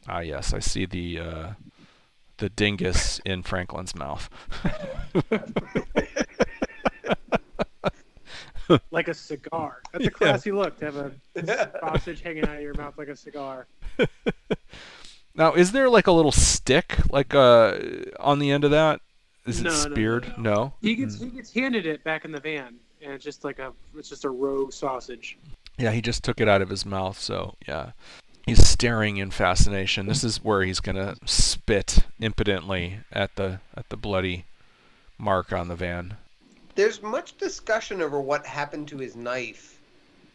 [0.06, 1.48] Ah, yes, I see the uh,
[2.38, 4.28] the dingus in Franklin's mouth.
[8.90, 9.82] like a cigar.
[9.92, 10.56] That's a classy yeah.
[10.56, 11.12] look to have a
[11.80, 13.66] sausage hanging out of your mouth like a cigar.
[15.34, 17.78] now, is there like a little stick like uh,
[18.20, 19.00] on the end of that?
[19.46, 20.28] Is no, it speared?
[20.36, 20.72] No, no, no.
[20.82, 21.30] He gets mm.
[21.30, 24.24] he gets handed it back in the van, and it's just like a it's just
[24.24, 25.38] a row sausage.
[25.78, 27.18] Yeah, he just took it out of his mouth.
[27.18, 27.92] So yeah,
[28.48, 30.06] he's staring in fascination.
[30.06, 34.44] This is where he's gonna spit impotently at the at the bloody
[35.18, 36.16] mark on the van.
[36.74, 39.80] There's much discussion over what happened to his knife,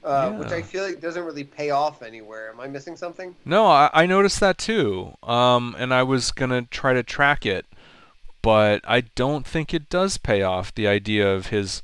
[0.04, 0.40] uh, yeah.
[0.40, 2.52] which I feel like doesn't really pay off anywhere.
[2.52, 3.36] Am I missing something?
[3.46, 5.18] No, I, I noticed that too.
[5.24, 7.66] Um, and I was gonna try to track it
[8.44, 11.82] but I don't think it does pay off the idea of his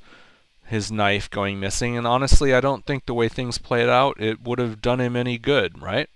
[0.68, 1.98] his knife going missing.
[1.98, 5.16] And honestly, I don't think the way things played out, it would have done him
[5.16, 6.08] any good, right?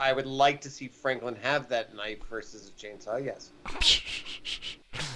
[0.00, 3.22] I would like to see Franklin have that knife versus a chainsaw.
[3.22, 3.50] Yes.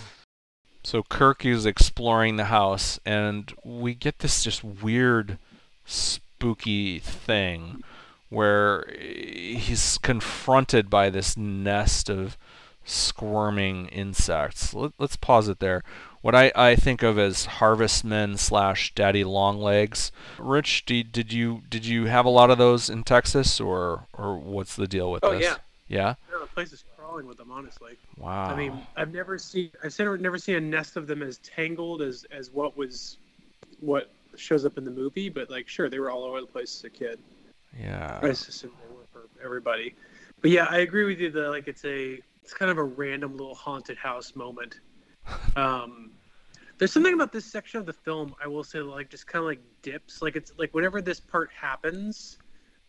[0.85, 5.39] so Kirk is exploring the house, and we get this just weird,
[5.87, 7.82] spooky thing
[8.28, 12.37] where he's confronted by this nest of
[12.85, 14.74] squirming insects.
[14.74, 15.82] Let, us pause it there.
[16.24, 20.10] What I, I think of as harvestmen slash daddy longlegs.
[20.38, 24.38] Rich, did, did you did you have a lot of those in Texas, or or
[24.38, 25.42] what's the deal with oh, this?
[25.42, 25.56] yeah,
[25.86, 26.14] yeah.
[26.32, 27.98] Yeah, the place is crawling with them, honestly.
[28.16, 28.46] Wow.
[28.46, 32.24] I mean, I've never seen I've never seen a nest of them as tangled as
[32.32, 33.18] as what was
[33.80, 36.74] what shows up in the movie, but like sure they were all over the place
[36.78, 37.18] as a kid.
[37.78, 38.18] Yeah.
[38.22, 39.94] I just assume they were for everybody.
[40.40, 43.36] But yeah, I agree with you that like it's a it's kind of a random
[43.36, 44.80] little haunted house moment.
[45.56, 46.10] Um,
[46.78, 49.46] there's something about this section of the film I will say like just kind of
[49.46, 50.22] like dips.
[50.22, 52.38] Like it's like whenever this part happens,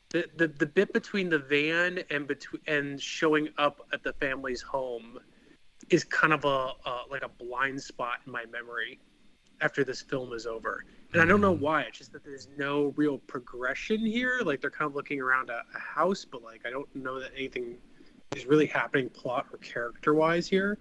[0.09, 4.61] the, the the bit between the van and between and showing up at the family's
[4.61, 5.19] home
[5.89, 8.99] is kind of a uh, like a blind spot in my memory
[9.61, 10.83] after this film is over.
[11.13, 11.83] And I don't know why.
[11.83, 14.41] It's just that there's no real progression here.
[14.43, 17.31] Like they're kind of looking around a, a house, but like I don't know that
[17.36, 17.77] anything
[18.36, 20.77] is really happening plot or character wise here,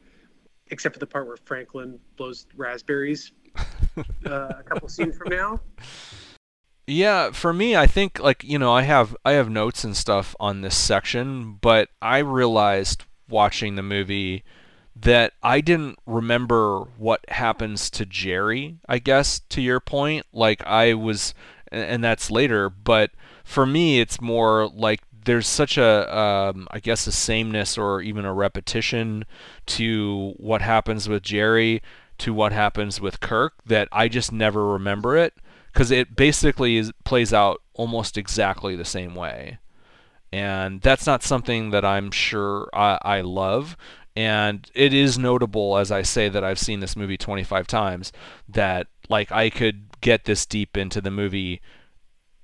[0.74, 3.32] except for the part where Franklin blows raspberries
[3.96, 5.60] uh, a couple scenes from now.
[6.86, 10.36] Yeah, for me, I think like you know I have I have notes and stuff
[10.38, 14.44] on this section, but I realized watching the movie
[14.96, 20.26] that I didn't remember what happens to Jerry, I guess, to your point.
[20.32, 21.34] Like, I was,
[21.72, 23.10] and that's later, but
[23.44, 28.24] for me, it's more like there's such a, um, I guess, a sameness or even
[28.24, 29.24] a repetition
[29.66, 31.82] to what happens with Jerry
[32.18, 35.34] to what happens with Kirk that I just never remember it
[35.72, 39.58] because it basically is, plays out almost exactly the same way.
[40.32, 43.76] And that's not something that I'm sure I, I love
[44.16, 48.12] and it is notable as I say that I've seen this movie 25 times
[48.48, 51.60] that like I could get this deep into the movie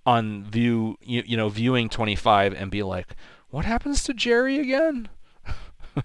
[0.07, 3.15] on view you, you know viewing 25 and be like
[3.51, 5.09] what happens to Jerry again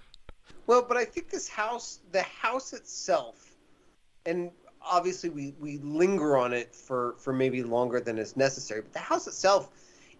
[0.66, 3.56] well but I think this house the house itself
[4.26, 4.50] and
[4.82, 8.98] obviously we we linger on it for for maybe longer than is necessary but the
[8.98, 9.70] house itself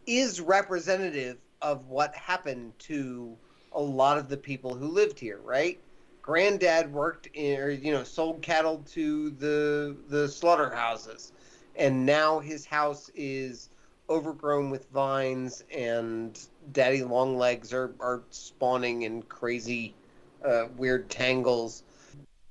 [0.06, 3.36] is representative of what happened to
[3.72, 5.78] a lot of the people who lived here, right?
[6.22, 11.32] Granddad worked in, or you know, sold cattle to the the slaughterhouses,
[11.78, 13.68] and now his house is
[14.08, 16.38] overgrown with vines, and
[16.72, 19.94] Daddy Longlegs are are spawning in crazy,
[20.44, 21.82] uh, weird tangles.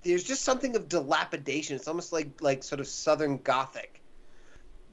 [0.04, 1.76] There's just something of dilapidation.
[1.76, 4.02] It's almost like like sort of Southern Gothic.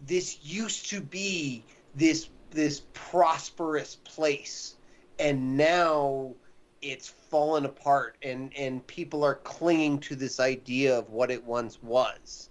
[0.07, 1.65] This used to be
[1.95, 4.77] this this prosperous place
[5.19, 6.35] and now
[6.81, 11.83] it's fallen apart and and people are clinging to this idea of what it once
[11.83, 12.51] was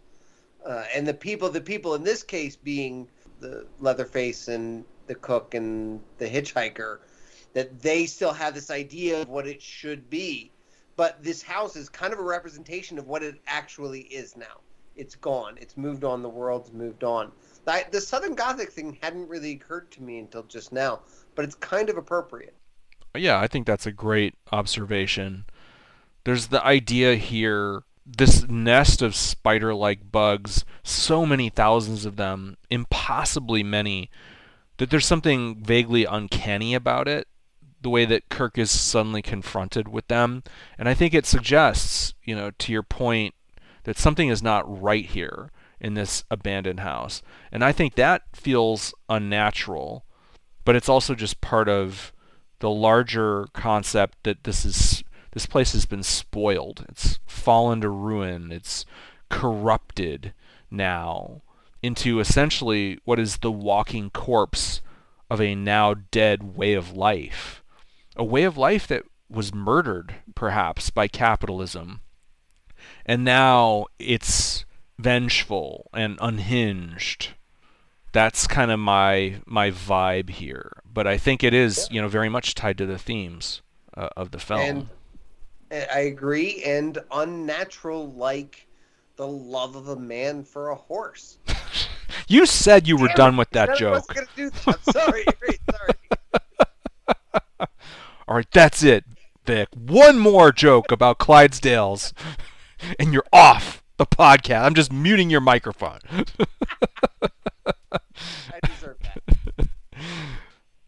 [0.66, 3.08] uh, and the people the people in this case being
[3.40, 7.00] the leatherface and the cook and the hitchhiker
[7.54, 10.52] that they still have this idea of what it should be.
[10.96, 14.62] But this house is kind of a representation of what it actually is now.
[14.96, 15.58] It's gone.
[15.60, 16.22] It's moved on.
[16.22, 17.32] The world's moved on.
[17.66, 21.02] The, the southern gothic thing hadn't really occurred to me until just now
[21.36, 22.56] but it's kind of appropriate.
[23.16, 25.46] Yeah, I think that's a great observation.
[26.24, 27.84] There's the idea here
[28.18, 34.10] this nest of spider like bugs, so many thousands of them, impossibly many,
[34.78, 37.28] that there's something vaguely uncanny about it,
[37.82, 40.44] the way that Kirk is suddenly confronted with them.
[40.78, 43.34] And I think it suggests, you know, to your point,
[43.84, 47.22] that something is not right here in this abandoned house.
[47.52, 50.06] And I think that feels unnatural,
[50.64, 52.14] but it's also just part of
[52.60, 56.86] the larger concept that this is this place has been spoiled.
[56.90, 58.52] It's fallen to ruin.
[58.52, 58.86] It's
[59.30, 60.34] corrupted
[60.70, 61.42] now
[61.82, 64.82] into essentially what is the walking corpse
[65.30, 67.64] of a now dead way of life.
[68.16, 72.02] A way of life that was murdered, perhaps, by capitalism.
[73.06, 74.66] And now it's
[75.00, 77.30] vengeful and unhinged
[78.12, 80.82] that's kind of my my vibe here.
[80.86, 83.62] But I think it is, you know, very much tied to the themes
[83.96, 84.60] uh, of the film.
[84.62, 84.90] And
[85.72, 88.68] I agree, and unnatural, like
[89.16, 91.38] the love of a man for a horse.
[92.28, 94.06] you said you were Damn done with that joke.
[94.18, 94.80] I was that.
[94.92, 95.26] Sorry,
[95.72, 95.94] sorry.
[98.28, 99.06] All right, that's it,
[99.46, 99.70] Vic.
[99.74, 102.14] One more joke about Clydesdales,
[103.00, 104.64] and you're off the podcast.
[104.64, 106.00] I'm just muting your microphone.
[107.92, 109.68] I deserve that.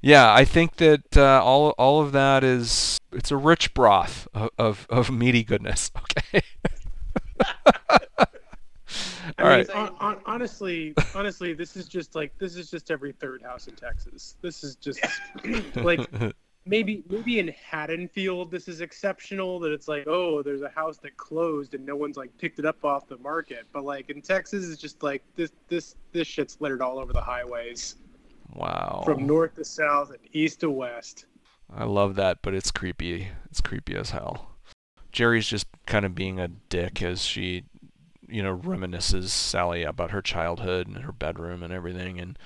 [0.01, 4.49] yeah, I think that uh, all all of that is it's a rich broth of
[4.57, 5.91] of, of meaty goodness.
[6.03, 6.41] Okay.
[9.38, 13.41] I mean, on, on, honestly, honestly, this is just like this is just every third
[13.41, 14.36] house in Texas.
[14.41, 15.03] This is just
[15.76, 16.07] like
[16.66, 21.18] maybe maybe in Haddonfield this is exceptional that it's like oh there's a house that
[21.18, 24.70] closed and no one's like picked it up off the market but like in Texas
[24.70, 27.95] it's just like this this this shit's littered all over the highways
[28.53, 31.26] wow from north to south and east to west
[31.72, 34.57] I love that but it's creepy it's creepy as hell
[35.11, 37.66] Jerry's just kind of being a dick as she
[38.28, 42.38] you know reminisces Sally about her childhood and her bedroom and everything and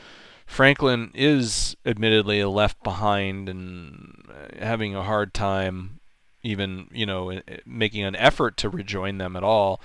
[0.48, 6.00] Franklin is admittedly left behind and uh, having a hard time,
[6.42, 9.82] even you know making an effort to rejoin them at all.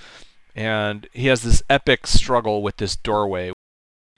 [0.55, 3.53] And he has this epic struggle with this doorway.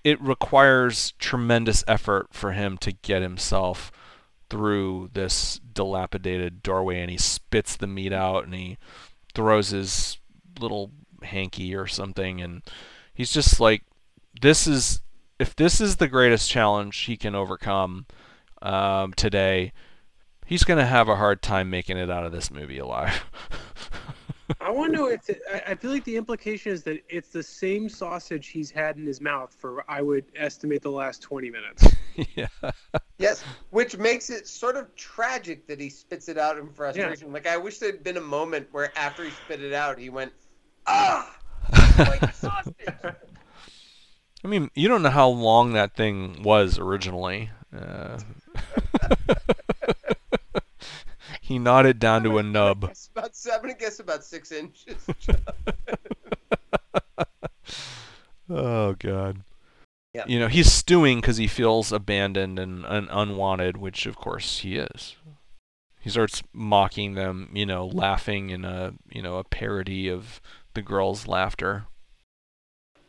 [0.04, 3.90] It requires tremendous effort for him to get himself
[4.54, 8.78] through this dilapidated doorway, and he spits the meat out, and he
[9.34, 10.18] throws his
[10.60, 10.92] little
[11.24, 12.62] hanky or something, and
[13.12, 13.82] he's just like,
[14.40, 15.02] this is
[15.40, 18.06] if this is the greatest challenge he can overcome
[18.62, 19.72] um, today,
[20.46, 23.24] he's going to have a hard time making it out of this movie alive.
[24.60, 28.46] I wonder if it, I feel like the implication is that it's the same sausage
[28.50, 31.88] he's had in his mouth for I would estimate the last 20 minutes.
[32.34, 32.48] yeah.
[33.18, 37.28] Yes, which makes it sort of tragic that he spits it out in frustration.
[37.28, 37.34] Yeah.
[37.34, 40.32] Like I wish there'd been a moment where after he spit it out, he went,
[40.86, 41.36] "Ah,
[41.98, 42.74] like sausage."
[44.44, 47.50] I mean, you don't know how long that thing was originally.
[47.74, 48.18] Uh,
[51.40, 52.84] he nodded down to a nub.
[53.16, 55.06] About seven, I guess about six inches.
[58.50, 59.42] oh God.
[60.14, 60.24] Yeah.
[60.28, 64.76] You know, he's stewing because he feels abandoned and, and unwanted, which of course he
[64.76, 65.16] is.
[66.00, 70.40] He starts mocking them, you know, laughing in a you know a parody of
[70.74, 71.86] the girl's laughter.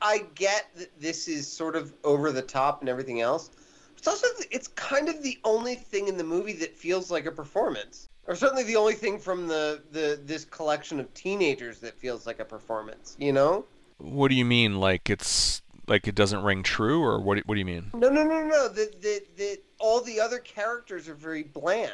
[0.01, 3.51] I get that this is sort of over the top and everything else.
[3.97, 7.32] It's also it's kind of the only thing in the movie that feels like a
[7.32, 12.26] performance, or certainly the only thing from the the this collection of teenagers that feels
[12.26, 13.16] like a performance.
[13.20, 13.66] You know?
[13.97, 14.80] What do you mean?
[14.80, 17.39] Like it's like it doesn't ring true, or what?
[17.45, 17.91] What do you mean?
[17.93, 18.67] No, no, no, no.
[18.67, 21.91] That that that all the other characters are very bland.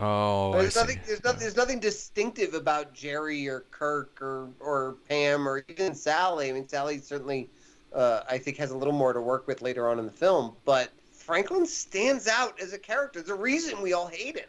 [0.00, 0.96] Oh, there's I nothing.
[0.96, 1.02] see.
[1.06, 6.50] There's, no, there's nothing distinctive about Jerry or Kirk or or Pam or even Sally.
[6.50, 7.48] I mean, Sally certainly,
[7.94, 10.56] uh, I think, has a little more to work with later on in the film.
[10.64, 13.20] But Franklin stands out as a character.
[13.20, 14.48] There's a reason we all hate him.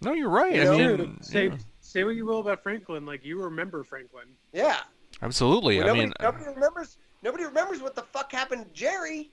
[0.00, 0.54] No, you're right.
[0.54, 1.56] You I mean, say yeah.
[1.80, 4.26] say what you will about Franklin, like you remember Franklin.
[4.52, 4.78] Yeah.
[5.22, 5.78] absolutely.
[5.78, 6.98] Well, I mean, nobody remembers.
[7.24, 9.30] Nobody remembers what the fuck happened to Jerry.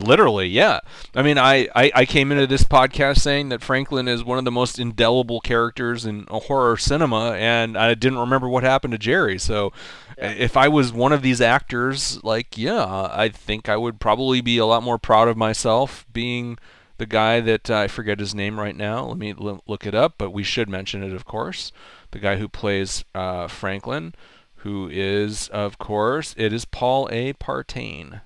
[0.00, 0.80] Literally, yeah.
[1.14, 4.44] I mean, I, I, I came into this podcast saying that Franklin is one of
[4.44, 9.38] the most indelible characters in horror cinema, and I didn't remember what happened to Jerry.
[9.38, 9.72] So,
[10.16, 10.30] Yeah.
[10.30, 14.58] if I was one of these actors, like, yeah, I think I would probably be
[14.58, 16.56] a lot more proud of myself being
[16.98, 19.06] the guy that uh, I forget his name right now.
[19.06, 21.72] Let me l- look it up, but we should mention it, of course.
[22.12, 24.14] The guy who plays uh, Franklin,
[24.62, 27.32] who is, of course, it is Paul A.
[27.34, 28.20] Partain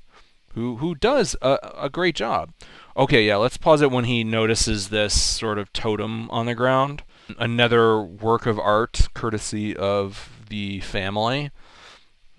[0.55, 2.53] who who does a, a great job.
[2.97, 7.03] Okay, yeah, let's pause it when he notices this sort of totem on the ground.
[7.39, 11.51] Another work of art courtesy of the family.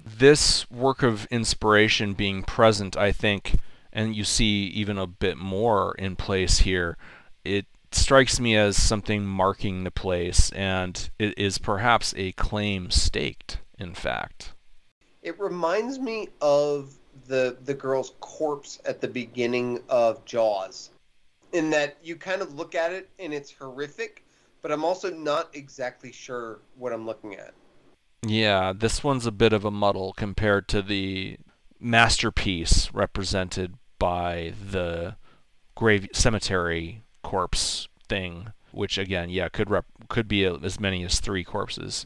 [0.03, 3.55] This work of inspiration being present, I think,
[3.91, 6.97] and you see even a bit more in place here,
[7.43, 13.57] it strikes me as something marking the place, and it is perhaps a claim staked,
[13.79, 14.53] in fact.
[15.21, 16.93] It reminds me of
[17.27, 20.91] the the girl's corpse at the beginning of Jaws,
[21.53, 24.23] in that you kind of look at it and it's horrific,
[24.61, 27.53] but I'm also not exactly sure what I'm looking at.
[28.25, 31.37] Yeah, this one's a bit of a muddle compared to the
[31.79, 35.15] masterpiece represented by the
[35.75, 41.19] grave cemetery corpse thing, which again, yeah, could rep- could be a, as many as
[41.19, 42.05] three corpses.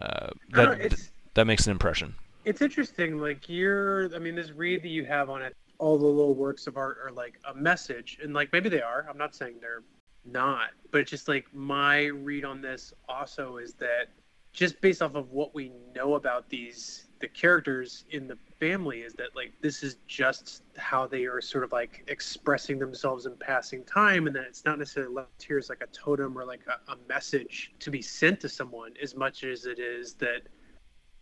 [0.00, 0.88] Uh, that know,
[1.34, 2.14] that makes an impression.
[2.44, 3.18] it's interesting.
[3.18, 6.66] Like you're, I mean, this read that you have on it, all the little works
[6.66, 9.06] of art are like a message, and like maybe they are.
[9.08, 9.82] I'm not saying they're
[10.24, 14.08] not, but it's just like my read on this also is that
[14.52, 19.14] just based off of what we know about these the characters in the family is
[19.14, 23.84] that like this is just how they are sort of like expressing themselves in passing
[23.84, 26.92] time and that it's not necessarily left here as like a totem or like a,
[26.92, 30.42] a message to be sent to someone as much as it is that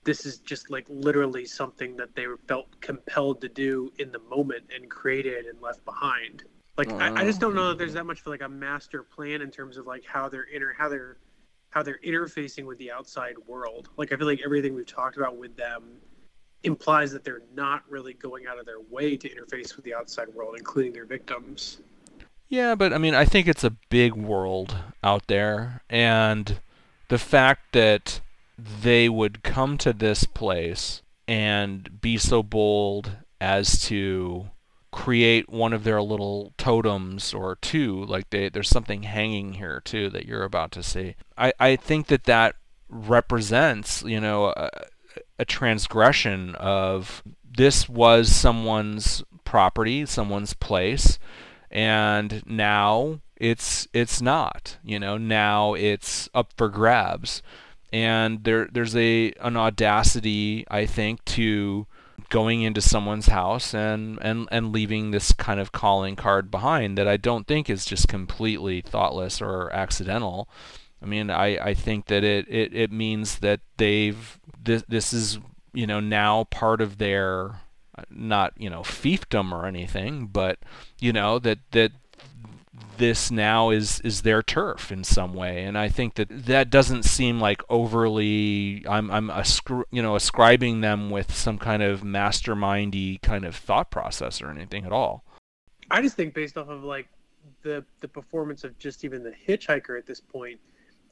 [0.05, 4.65] this is just like literally something that they felt compelled to do in the moment
[4.75, 6.45] and created and left behind.
[6.77, 7.95] Like I, I just don't know that there's oh.
[7.95, 10.89] that much for like a master plan in terms of like how they're inter how
[10.89, 11.19] they're
[11.75, 13.89] how they're interfacing with the outside world.
[13.97, 15.83] Like i feel like everything we've talked about with them
[16.63, 20.29] implies that they're not really going out of their way to interface with the outside
[20.33, 21.81] world including their victims.
[22.49, 26.61] Yeah, but I mean, I think it's a big world out there, and
[27.09, 28.21] the fact that
[28.57, 34.51] they would come to this place and be so bold as to
[34.95, 40.09] create one of their little totems or two, like they, there's something hanging here too
[40.09, 41.17] that you're about to see.
[41.37, 42.55] I, I think that that
[42.89, 44.71] represents, you know, a,
[45.41, 51.19] a transgression of this was someone's property, someone's place,
[51.73, 54.79] and now it's it's not.
[54.85, 57.43] You know, now it's up for grabs,
[57.93, 61.89] and there there's a an audacity I think to
[62.35, 67.07] going into someone's house and, and, and leaving this kind of calling card behind that
[67.07, 70.49] I don't think is just completely thoughtless or accidental.
[71.01, 75.39] I mean, I, I think that it, it, it means that they've this this is
[75.73, 77.61] you know now part of their
[77.97, 80.59] uh, not you know fiefdom or anything, but
[80.99, 81.93] you know that that
[82.99, 85.65] this now is is their turf in some way.
[85.65, 90.81] And i think that that doesn't seem like overly i'm i'm ascri- you know ascribing
[90.81, 95.25] them with some kind of mastermindy kind of thought process or anything at all.
[95.91, 97.09] I just think based off of like
[97.63, 100.59] the the performance of just even the hitchhiker at this point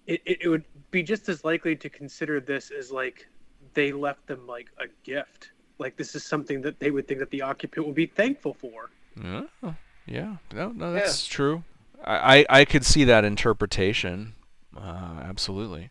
[0.06, 3.28] it, it, it would be just as likely to consider this as like
[3.74, 5.52] they left them like a gift.
[5.78, 8.90] Like this is something that they would think that the occupant would be thankful for.
[9.22, 9.74] Yeah
[10.06, 10.36] yeah.
[10.52, 11.34] No no that's yeah.
[11.34, 11.64] true
[12.04, 14.34] I, I could see that interpretation.
[14.76, 15.90] Uh, absolutely.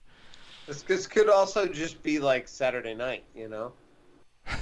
[0.68, 3.74] This, this could also just be like Saturday night, you know.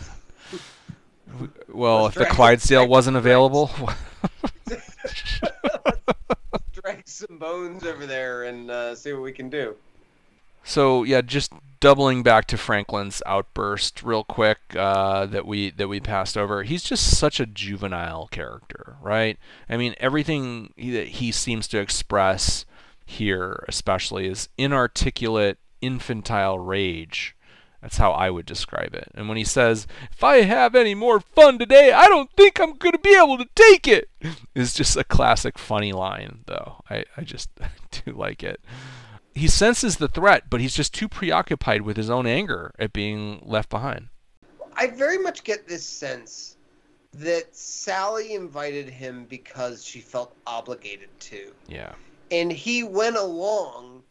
[1.67, 3.71] well, Let's if the Clydesdale wasn't available.
[6.81, 9.75] drag some bones over there and uh, see what we can do.
[10.69, 15.99] So yeah, just doubling back to Franklin's outburst real quick uh, that we that we
[15.99, 16.61] passed over.
[16.61, 19.39] He's just such a juvenile character, right?
[19.67, 22.65] I mean, everything that he seems to express
[23.03, 27.35] here, especially, is inarticulate, infantile rage.
[27.81, 29.09] That's how I would describe it.
[29.15, 32.77] And when he says, "If I have any more fun today, I don't think I'm
[32.77, 34.07] going to be able to take it,"
[34.53, 36.83] is just a classic funny line, though.
[36.91, 37.49] I I just
[38.05, 38.61] do like it
[39.39, 43.41] he senses the threat, but he's just too preoccupied with his own anger at being
[43.45, 44.09] left behind.
[44.73, 46.57] I very much get this sense
[47.13, 51.51] that Sally invited him because she felt obligated to.
[51.67, 51.93] Yeah.
[52.31, 54.03] And he went along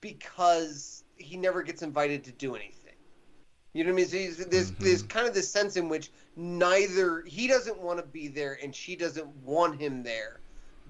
[0.00, 2.94] because he never gets invited to do anything.
[3.74, 4.32] You know what I mean?
[4.34, 4.84] So there's mm-hmm.
[4.84, 8.74] there's kind of this sense in which neither he doesn't want to be there and
[8.74, 10.41] she doesn't want him there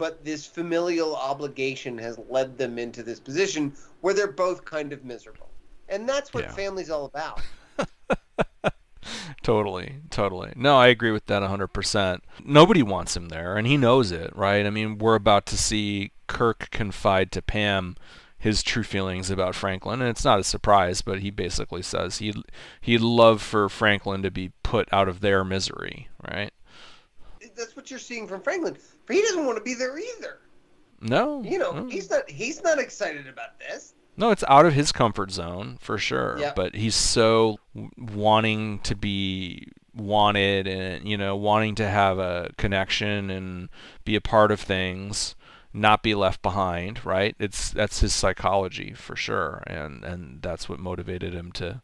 [0.03, 5.05] but this familial obligation has led them into this position where they're both kind of
[5.05, 5.49] miserable.
[5.89, 6.51] And that's what yeah.
[6.51, 7.41] family's all about.
[9.45, 10.55] totally, totally.
[10.57, 12.19] No, I agree with that 100%.
[12.45, 14.67] Nobody wants him there, and he knows it, right?
[14.67, 17.95] I mean, we're about to see Kirk confide to Pam
[18.37, 22.39] his true feelings about Franklin, and it's not a surprise, but he basically says he'd,
[22.81, 26.51] he'd love for Franklin to be put out of their misery, right?
[27.57, 28.77] That's what you're seeing from Franklin
[29.07, 30.39] but he doesn't want to be there either.
[31.01, 31.43] No.
[31.43, 31.87] You know, no.
[31.87, 33.95] he's not he's not excited about this.
[34.17, 36.39] No, it's out of his comfort zone for sure.
[36.39, 36.55] Yep.
[36.55, 37.59] But he's so
[37.99, 43.69] wanting to be wanted and you know wanting to have a connection and
[44.05, 45.35] be a part of things
[45.75, 50.79] not be left behind right it's that's his psychology for sure and and that's what
[50.79, 51.83] motivated him to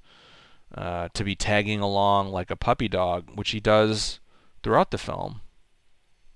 [0.75, 4.21] uh, to be tagging along like a puppy dog which he does
[4.63, 5.43] throughout the film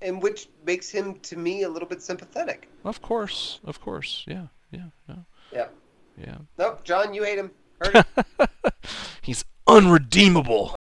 [0.03, 2.69] and which makes him to me a little bit sympathetic.
[2.85, 5.17] Of course, of course, yeah, yeah, yeah.
[5.53, 5.67] Yeah.
[6.17, 6.39] Yeah.
[6.59, 7.51] Nope, John, you hate him.
[7.83, 8.07] It.
[9.23, 10.75] He's unredeemable.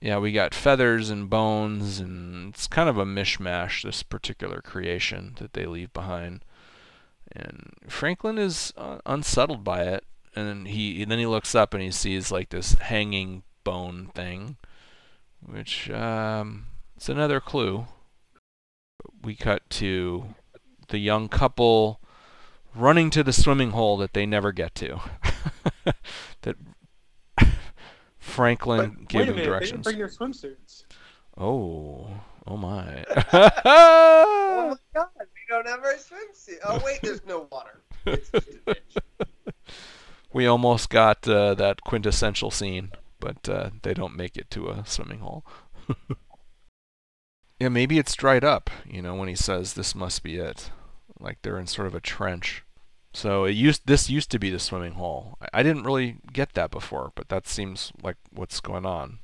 [0.00, 3.82] Yeah, we got feathers and bones, and it's kind of a mishmash.
[3.82, 6.44] This particular creation that they leave behind,
[7.32, 10.04] and Franklin is uh, unsettled by it.
[10.34, 14.56] And he and then he looks up and he sees like this hanging bone thing,
[15.44, 16.66] which um,
[16.96, 17.86] it's another clue
[19.22, 20.34] we cut to
[20.88, 22.00] the young couple
[22.74, 25.00] running to the swimming hole that they never get to.
[26.42, 26.56] that
[28.18, 29.84] Franklin but, gave them directions.
[29.84, 30.84] They didn't bring their swimsuits.
[31.36, 32.08] Oh,
[32.46, 33.04] oh my!
[33.64, 36.58] oh my God, we don't have our swimsuit.
[36.64, 37.80] Oh wait, there's no water.
[40.32, 44.84] we almost got uh, that quintessential scene, but uh, they don't make it to a
[44.86, 45.44] swimming hole.
[47.60, 50.70] Yeah, maybe it's dried up, you know, when he says this must be it.
[51.20, 52.64] Like they're in sort of a trench.
[53.12, 55.36] So it used this used to be the swimming hole.
[55.52, 59.18] I didn't really get that before, but that seems like what's going on.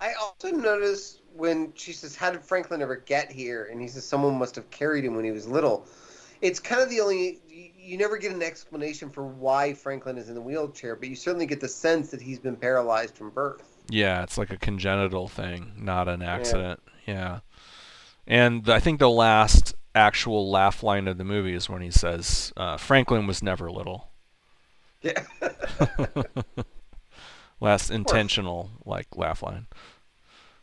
[0.00, 4.04] I also noticed when she says, "How did Franklin ever get here?" and he says,
[4.04, 5.86] "Someone must have carried him when he was little."
[6.42, 7.40] It's kind of the only
[7.78, 11.46] you never get an explanation for why Franklin is in the wheelchair, but you certainly
[11.46, 13.62] get the sense that he's been paralyzed from birth.
[13.88, 16.80] Yeah, it's like a congenital thing, not an accident.
[16.84, 16.93] Yeah.
[17.06, 17.40] Yeah.
[18.26, 22.52] And I think the last actual laugh line of the movie is when he says,
[22.56, 24.08] uh, "Franklin was never little."
[25.02, 25.24] Yeah.
[27.60, 29.66] last intentional like laugh line.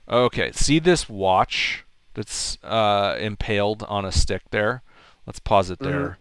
[0.10, 4.84] Okay, see this watch that's uh, impaled on a stick there?
[5.26, 6.18] Let's pause it there.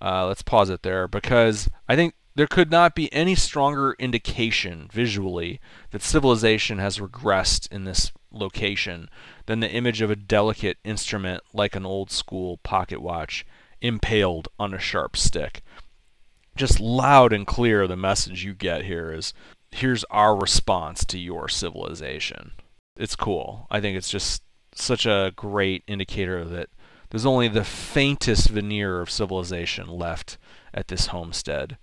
[0.00, 4.88] Uh, let's pause it there because I think there could not be any stronger indication
[4.92, 9.08] visually that civilization has regressed in this location
[9.46, 13.46] than the image of a delicate instrument like an old school pocket watch
[13.80, 15.62] impaled on a sharp stick.
[16.56, 19.32] Just loud and clear, the message you get here is
[19.70, 22.52] here's our response to your civilization.
[22.96, 23.66] It's cool.
[23.70, 24.42] I think it's just
[24.74, 26.68] such a great indicator that
[27.10, 30.36] there's only the faintest veneer of civilization left
[30.74, 31.78] at this homestead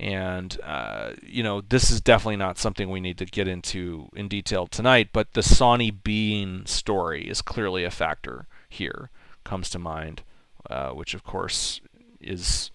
[0.00, 4.28] and uh, you know this is definitely not something we need to get into in
[4.28, 9.10] detail tonight but the Sawney Bean story is clearly a factor here
[9.44, 10.22] comes to mind
[10.70, 11.82] uh, which of course
[12.18, 12.70] is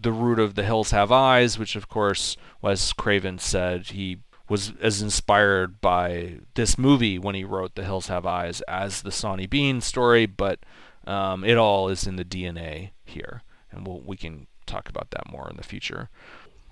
[0.00, 4.72] the root of the hills have eyes which of course wes craven said he was
[4.80, 9.46] as inspired by this movie when he wrote the hills have eyes as the Sawney
[9.46, 10.60] Bean story but
[11.06, 15.30] um, it all is in the dna here and we'll, we can talk about that
[15.30, 16.08] more in the future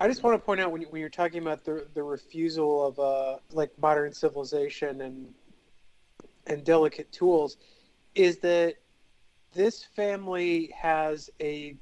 [0.03, 2.85] I just want to point out when, you, when you're talking about the the refusal
[2.85, 5.33] of uh like modern civilization and
[6.45, 7.55] and delicate tools,
[8.13, 8.75] is that
[9.53, 11.77] this family has a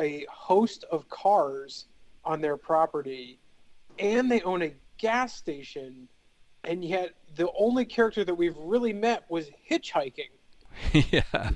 [0.00, 1.86] a host of cars
[2.24, 3.40] on their property,
[3.98, 6.06] and they own a gas station,
[6.62, 10.30] and yet the only character that we've really met was hitchhiking.
[10.92, 11.50] yeah, that's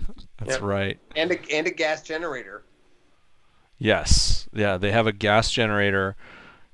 [0.45, 0.63] Yep.
[0.63, 0.99] right.
[1.15, 2.64] and a and a gas generator.
[3.79, 4.49] Yes.
[4.53, 6.17] Yeah, they have a gas generator.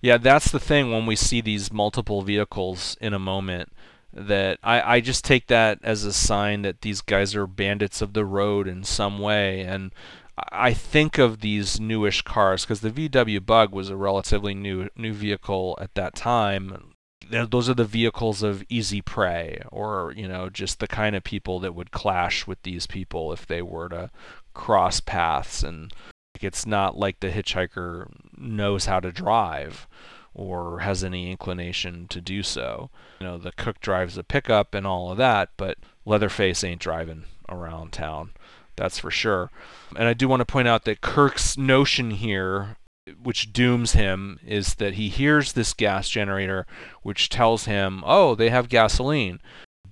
[0.01, 3.72] Yeah, that's the thing when we see these multiple vehicles in a moment
[4.12, 8.12] that I, I just take that as a sign that these guys are bandits of
[8.12, 9.92] the road in some way and
[10.53, 15.12] I think of these newish cars because the VW Bug was a relatively new new
[15.12, 16.94] vehicle at that time.
[17.30, 21.61] Those are the vehicles of easy prey, or you know, just the kind of people
[21.61, 24.11] that would clash with these people if they were to
[24.55, 25.92] cross paths and
[26.43, 29.86] it's not like the hitchhiker knows how to drive
[30.34, 32.91] or has any inclination to do so.
[33.20, 37.24] You know, the cook drives a pickup and all of that, but Leatherface ain't driving
[37.49, 38.30] around town.
[38.76, 39.51] That's for sure.
[39.97, 42.76] And I do want to point out that Kirk's notion here,
[43.22, 46.66] which dooms him, is that he hears this gas generator,
[47.03, 49.41] which tells him, oh, they have gasoline.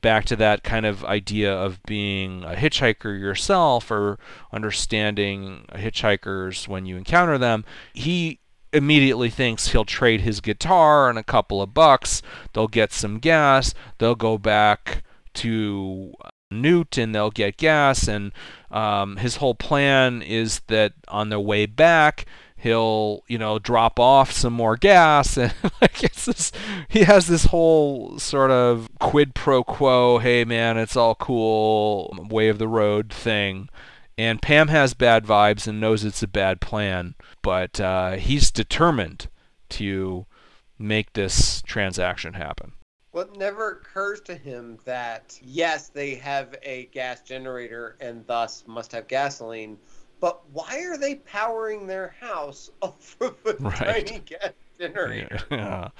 [0.00, 4.18] Back to that kind of idea of being a hitchhiker yourself or
[4.52, 7.64] understanding hitchhikers when you encounter them.
[7.92, 8.40] He
[8.72, 12.22] immediately thinks he'll trade his guitar and a couple of bucks.
[12.52, 13.74] They'll get some gas.
[13.98, 15.02] They'll go back
[15.34, 16.12] to
[16.50, 18.08] Newt and they'll get gas.
[18.08, 18.32] And
[18.70, 22.26] um, his whole plan is that on their way back,
[22.58, 26.52] he'll you know drop off some more gas and like it's this
[26.88, 32.48] he has this whole sort of quid pro quo hey man it's all cool way
[32.48, 33.68] of the road thing
[34.18, 39.28] and Pam has bad vibes and knows it's a bad plan, but uh, he's determined
[39.68, 40.26] to
[40.76, 42.72] make this transaction happen.
[43.12, 48.64] Well, it never occurs to him that yes, they have a gas generator and thus
[48.66, 49.78] must have gasoline,
[50.20, 54.06] but why are they powering their house off of a Right.
[54.06, 55.40] tiny gas generator?
[55.50, 55.88] Yeah.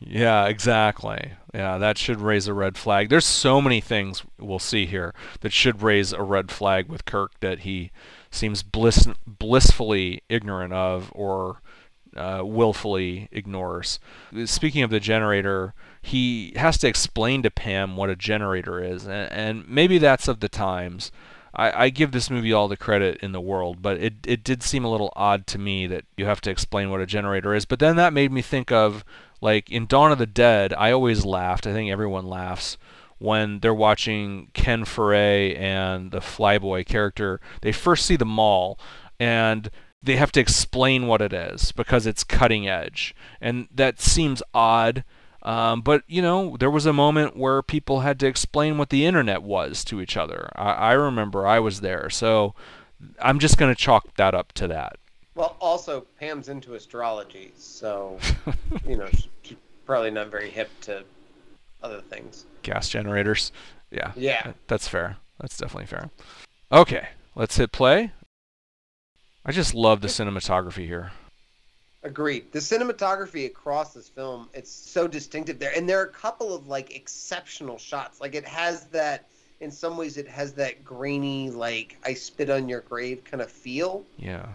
[0.00, 1.32] Yeah, exactly.
[1.54, 3.08] Yeah, that should raise a red flag.
[3.08, 7.38] There's so many things we'll see here that should raise a red flag with Kirk
[7.40, 7.90] that he
[8.30, 11.62] seems bliss- blissfully ignorant of or
[12.16, 13.98] uh, willfully ignores.
[14.44, 19.32] Speaking of the generator, he has to explain to Pam what a generator is, and,
[19.32, 21.12] and maybe that's of the times.
[21.56, 24.62] I, I give this movie all the credit in the world, but it, it did
[24.62, 27.64] seem a little odd to me that you have to explain what a generator is.
[27.64, 29.04] But then that made me think of,
[29.40, 31.66] like, in Dawn of the Dead, I always laughed.
[31.66, 32.76] I think everyone laughs
[33.18, 37.40] when they're watching Ken Foree and the Flyboy character.
[37.62, 38.78] They first see the mall,
[39.20, 39.70] and
[40.02, 43.14] they have to explain what it is because it's cutting edge.
[43.40, 45.04] And that seems odd.
[45.44, 49.04] Um, but you know, there was a moment where people had to explain what the
[49.04, 50.50] internet was to each other.
[50.56, 52.54] I, I remember I was there, so
[53.20, 54.96] I'm just going to chalk that up to that.
[55.34, 58.18] Well, also Pam's into astrology, so
[58.88, 59.08] you know
[59.42, 61.04] she's probably not very hip to
[61.82, 62.46] other things.
[62.62, 63.52] Gas generators,
[63.90, 64.52] yeah, Yeah.
[64.68, 65.18] that's fair.
[65.40, 66.10] That's definitely fair.
[66.72, 68.12] Okay, let's hit play.
[69.44, 71.12] I just love the cinematography here.
[72.04, 72.52] Agreed.
[72.52, 75.72] The cinematography across this film, it's so distinctive there.
[75.74, 78.20] And there are a couple of like exceptional shots.
[78.20, 79.26] Like it has that
[79.60, 83.50] in some ways it has that grainy like I spit on your grave kind of
[83.50, 84.46] feel, Yeah.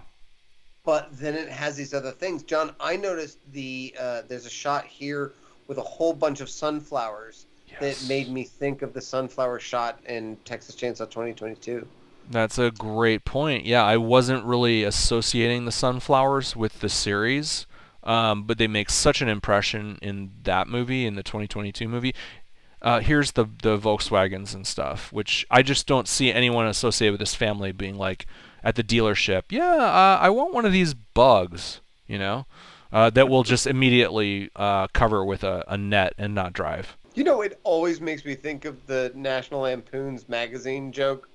[0.85, 2.43] but then it has these other things.
[2.43, 5.33] John, I noticed the uh, there's a shot here
[5.67, 8.01] with a whole bunch of sunflowers Yes.
[8.01, 11.87] that made me think of the sunflower shot in Texas Chainsaw 2022.
[12.29, 13.65] That's a great point.
[13.65, 17.65] Yeah, I wasn't really associating the sunflowers with the series,
[18.03, 22.13] um, but they make such an impression in that movie, in the 2022 movie.
[22.81, 27.19] Uh, here's the the Volkswagens and stuff, which I just don't see anyone associated with
[27.19, 28.25] this family being like
[28.63, 29.43] at the dealership.
[29.49, 32.45] Yeah, uh, I want one of these bugs, you know,
[32.91, 36.95] uh, that will just immediately uh, cover with a, a net and not drive.
[37.15, 41.28] You know, it always makes me think of the National Lampoon's magazine joke.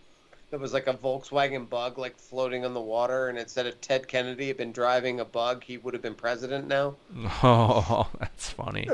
[0.55, 4.07] That was like a Volkswagen bug, like floating on the water, and instead of Ted
[4.07, 6.95] Kennedy had been driving a bug, he would have been president now.
[7.43, 8.89] Oh, that's funny.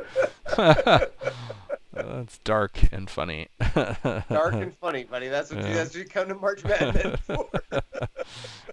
[1.93, 3.49] that's dark and funny.
[4.31, 5.29] Dark and funny, buddy.
[5.29, 7.47] That's what you, that's what you come to March Madness for.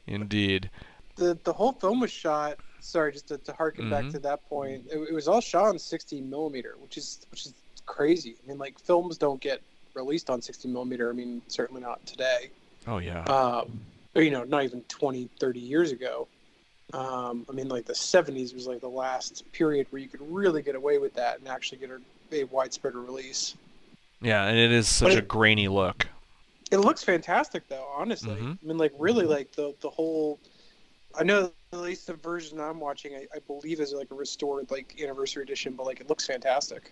[0.07, 0.69] Indeed.
[1.17, 2.57] the the whole film was shot.
[2.79, 4.11] Sorry, just to, to harken back Mhm.
[4.13, 7.53] to that point, it, it was all shot on 16 millimeter, which is which is
[7.85, 8.37] crazy.
[8.41, 9.61] I mean, like films don't get
[9.93, 11.09] released on 16 millimeter.
[11.09, 12.49] I mean, certainly not today.
[12.87, 13.23] Oh yeah.
[13.25, 13.79] Um,
[14.15, 16.27] or you know, not even 20, 30 years ago.
[16.93, 20.61] Um, I mean, like the 70s was like the last period where you could really
[20.61, 21.99] get away with that and actually get a,
[22.35, 23.55] a widespread release.
[24.21, 26.07] Yeah, and it is such But a it- grainy look.
[26.69, 27.87] It looks fantastic, though.
[27.95, 28.57] Honestly, Mhm.
[28.61, 30.39] I mean, like really, like the the whole.
[31.17, 34.69] I know at least the version I'm watching, I, I believe is like a restored
[34.69, 36.91] like anniversary edition, but like it looks fantastic.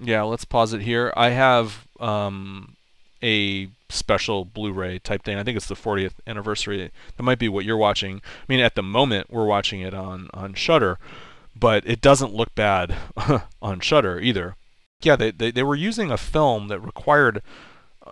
[0.00, 1.12] Yeah, let's pause it here.
[1.16, 2.76] I have um,
[3.22, 5.38] a special Blu-ray type thing.
[5.38, 6.90] I think it's the 40th anniversary.
[7.16, 8.16] That might be what you're watching.
[8.16, 10.98] I mean, at the moment we're watching it on on Shudder,
[11.56, 12.94] but it doesn't look bad
[13.62, 14.56] on Shudder either.
[15.00, 17.42] Yeah, they, they they were using a film that required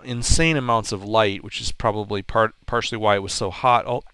[0.04, 4.04] insane amounts of light, which is probably part partially why it was so hot all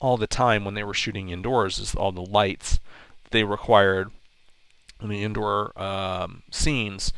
[0.00, 1.78] all the time when they were shooting indoors.
[1.78, 2.80] Is all the lights
[3.30, 4.10] they required
[5.00, 7.12] in the indoor um, scenes.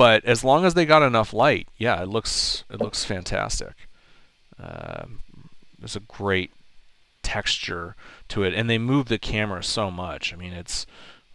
[0.00, 3.74] But as long as they got enough light, yeah, it looks it looks fantastic.
[4.58, 5.20] Um,
[5.78, 6.52] there's a great
[7.22, 7.96] texture
[8.28, 10.32] to it, and they move the camera so much.
[10.32, 10.86] I mean, it's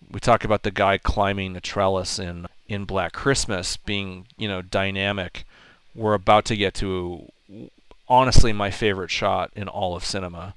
[0.09, 4.63] we talk about the guy climbing the trellis in in Black Christmas being you know
[4.63, 5.45] dynamic.
[5.93, 7.31] We're about to get to
[8.09, 10.55] honestly my favorite shot in all of cinema.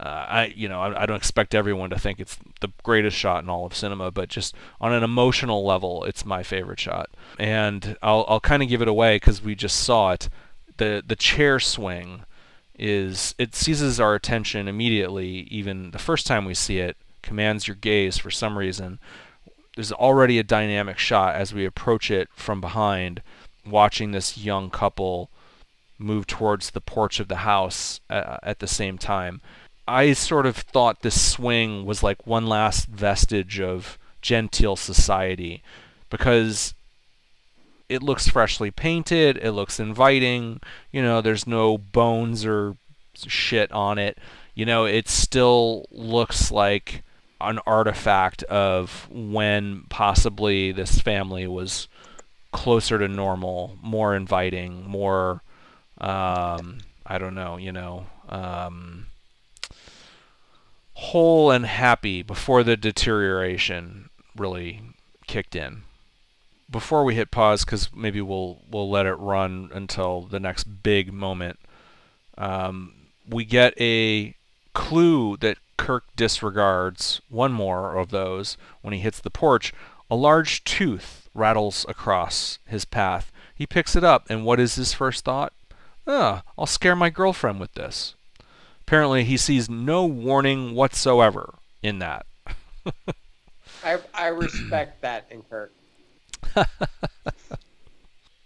[0.00, 3.42] Uh, I you know I, I don't expect everyone to think it's the greatest shot
[3.42, 7.10] in all of cinema, but just on an emotional level, it's my favorite shot.
[7.38, 10.28] And I'll I'll kind of give it away because we just saw it.
[10.76, 12.22] The the chair swing
[12.78, 15.48] is it seizes our attention immediately.
[15.50, 19.00] Even the first time we see it, commands your gaze for some reason.
[19.74, 23.22] There's already a dynamic shot as we approach it from behind,
[23.66, 25.30] watching this young couple
[25.98, 29.40] move towards the porch of the house uh, at the same time.
[29.88, 35.62] I sort of thought this swing was like one last vestige of genteel society
[36.10, 36.74] because
[37.88, 40.60] it looks freshly painted, it looks inviting,
[40.92, 42.76] you know, there's no bones or
[43.14, 44.18] shit on it.
[44.54, 47.02] You know, it still looks like
[47.40, 51.88] an artifact of when possibly this family was
[52.52, 55.42] closer to normal, more inviting, more
[56.00, 59.06] um, I don't know, you know, um,
[60.98, 64.80] whole and happy before the deterioration really
[65.28, 65.82] kicked in.
[66.68, 71.12] Before we hit pause, because maybe we'll we'll let it run until the next big
[71.12, 71.58] moment.
[72.36, 72.92] Um,
[73.26, 74.34] we get a
[74.74, 77.20] clue that Kirk disregards.
[77.28, 79.72] One more of those when he hits the porch.
[80.10, 83.30] A large tooth rattles across his path.
[83.54, 85.52] He picks it up, and what is his first thought?
[86.06, 88.14] Ah, I'll scare my girlfriend with this.
[88.88, 92.24] Apparently, he sees no warning whatsoever in that.
[93.84, 95.74] I I respect that in Kirk.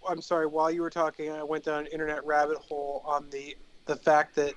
[0.09, 0.47] I'm sorry.
[0.47, 4.35] While you were talking, I went down an internet rabbit hole on the the fact
[4.35, 4.53] that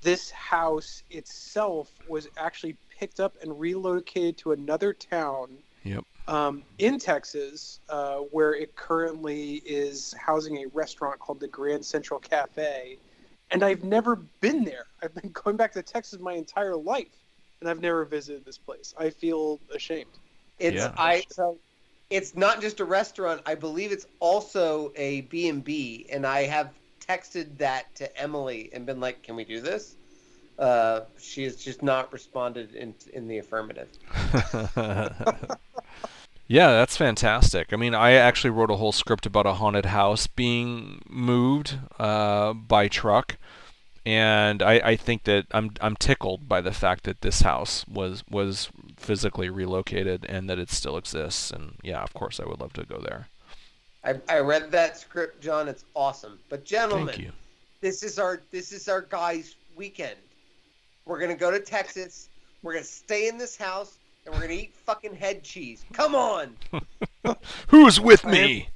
[0.00, 5.48] this house itself was actually picked up and relocated to another town
[5.82, 6.04] Yep.
[6.28, 12.20] um, in Texas, uh, where it currently is housing a restaurant called the Grand Central
[12.20, 12.96] Cafe.
[13.50, 14.86] And I've never been there.
[15.02, 17.16] I've been going back to Texas my entire life,
[17.60, 18.94] and I've never visited this place.
[18.98, 20.18] I feel ashamed.
[20.58, 20.92] It's Yeah.
[20.96, 21.58] I so
[22.10, 23.42] it's not just a restaurant.
[23.46, 28.70] I believe it's also a B and B, and I have texted that to Emily
[28.72, 29.96] and been like, "Can we do this?"
[30.58, 33.88] Uh, she has just not responded in in the affirmative.
[36.50, 37.72] yeah, that's fantastic.
[37.72, 42.54] I mean, I actually wrote a whole script about a haunted house being moved uh,
[42.54, 43.36] by truck,
[44.04, 48.24] and I, I think that I'm I'm tickled by the fact that this house was
[48.28, 51.52] was physically relocated and that it still exists.
[51.52, 53.28] And yeah, of course, I would love to go there.
[54.02, 55.68] I, I read that script, John.
[55.68, 56.40] It's awesome.
[56.48, 57.30] But gentlemen,
[57.80, 60.16] this is our this is our guys' weekend.
[61.04, 62.28] We're gonna go to Texas.
[62.64, 63.99] We're gonna stay in this house
[64.30, 65.84] and we're gonna eat fucking head cheese.
[65.92, 66.56] Come on.
[67.68, 68.68] Who's with me?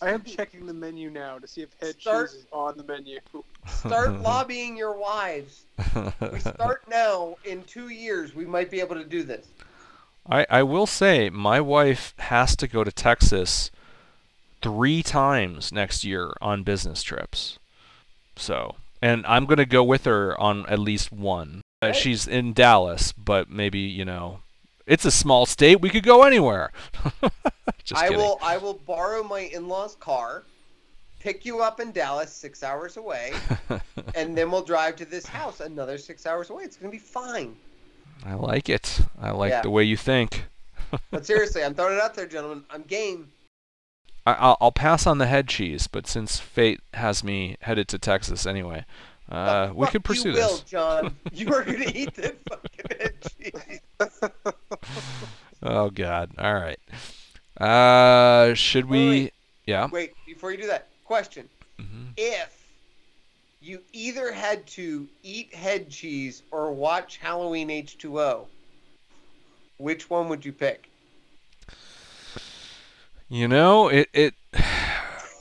[0.00, 2.84] I am checking the menu now to see if head Start- cheese is on the
[2.84, 3.18] menu.
[3.66, 5.64] Start lobbying your wives.
[6.20, 7.36] We start now.
[7.44, 9.46] In two years, we might be able to do this.
[10.28, 13.70] I, I will say my wife has to go to Texas
[14.60, 17.58] three times next year on business trips.
[18.34, 21.62] So, and I'm going to go with her on at least one.
[21.80, 24.40] Uh, she's in Dallas, but maybe, you know,
[24.86, 25.80] it's a small state.
[25.80, 26.70] We could go anywhere.
[27.22, 27.30] I
[28.08, 28.16] kidding.
[28.18, 28.38] will.
[28.42, 30.44] I will borrow my in-laws' car,
[31.20, 33.32] pick you up in Dallas, six hours away,
[34.14, 36.64] and then we'll drive to this house another six hours away.
[36.64, 37.56] It's gonna be fine.
[38.24, 39.00] I like it.
[39.20, 39.62] I like Yeah.
[39.62, 40.44] the way you think.
[41.10, 42.64] But seriously, I'm throwing it out there, gentlemen.
[42.70, 43.28] I'm game.
[44.24, 47.98] I, I'll, I'll pass on the head cheese, but since fate has me headed to
[47.98, 48.84] Texas anyway,
[49.30, 50.58] uh, we could pursue you will.
[50.66, 51.16] John.
[51.32, 53.80] You are gonna eat that fucking head cheese.
[55.62, 56.30] Oh God!
[56.38, 56.78] All right.
[57.60, 59.08] Uh, should Wait, we?
[59.08, 59.34] wait.
[59.66, 59.88] Yeah.
[59.90, 61.48] Wait, before you do that, question:
[61.78, 62.66] hmm If
[63.60, 68.46] you either had to eat head cheese or watch Halloween H2O,
[69.78, 70.88] which one would you pick?
[73.28, 74.34] You know, it it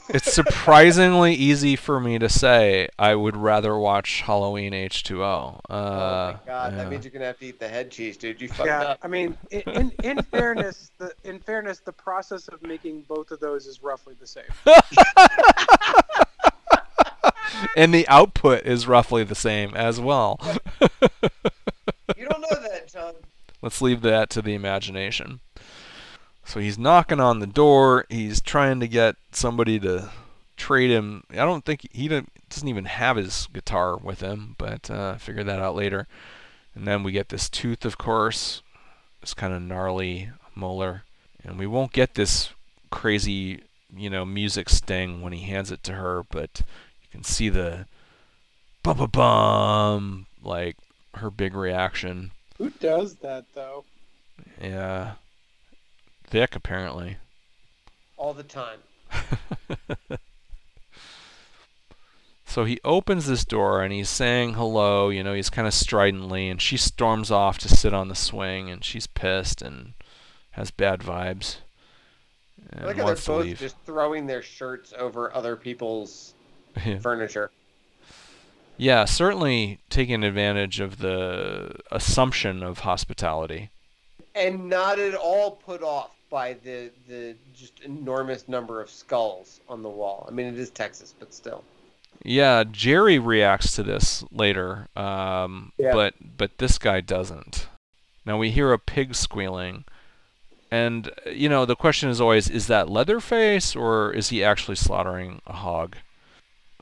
[0.10, 2.89] it's surprisingly easy for me to say.
[2.97, 5.24] I would rather watch Halloween H2O.
[5.24, 6.70] Uh, oh my god, yeah.
[6.78, 8.41] that means you're gonna have to eat the head cheese, dude.
[8.41, 8.99] You fucked yeah, up.
[9.01, 13.39] I mean, in, in, in fairness, the in fairness, the process of making both of
[13.39, 14.43] those is roughly the same.
[17.76, 20.39] and the output is roughly the same as well.
[22.18, 23.14] You don't know that, John.
[23.62, 25.39] Let's leave that to the imagination.
[26.45, 28.05] So he's knocking on the door.
[28.09, 30.11] He's trying to get somebody to
[30.55, 31.23] trade him.
[31.31, 35.59] I don't think he doesn't even have his guitar with him, but uh, figure that
[35.59, 36.07] out later.
[36.75, 38.61] And then we get this tooth, of course,
[39.21, 41.03] this kind of gnarly molar,
[41.43, 42.51] and we won't get this
[42.91, 43.61] crazy,
[43.95, 46.61] you know, music sting when he hands it to her, but
[47.01, 47.85] you can see the
[48.83, 50.77] bum bum bum, like
[51.15, 52.31] her big reaction.
[52.57, 53.85] Who does that though?
[54.61, 55.13] Yeah.
[56.36, 57.17] Apparently.
[58.17, 58.79] All the time.
[62.45, 66.49] so he opens this door and he's saying hello, you know, he's kind of stridently,
[66.49, 69.93] and she storms off to sit on the swing, and she's pissed and
[70.51, 71.57] has bad vibes.
[72.73, 73.59] I like how they're both leave.
[73.59, 76.33] just throwing their shirts over other people's
[76.86, 76.97] yeah.
[76.99, 77.51] furniture.
[78.77, 83.69] yeah, certainly taking advantage of the assumption of hospitality.
[84.33, 89.81] and not at all put off by the the just enormous number of skulls on
[89.81, 90.25] the wall.
[90.27, 91.63] I mean, it is Texas, but still.
[92.25, 95.93] Yeah, Jerry reacts to this later, um, Yeah.
[95.93, 97.69] but but this guy doesn't.
[98.25, 99.86] Now we hear a pig squealing,
[100.69, 105.41] and you know the question is always: is that Leatherface or is he actually slaughtering
[105.47, 105.95] a hog?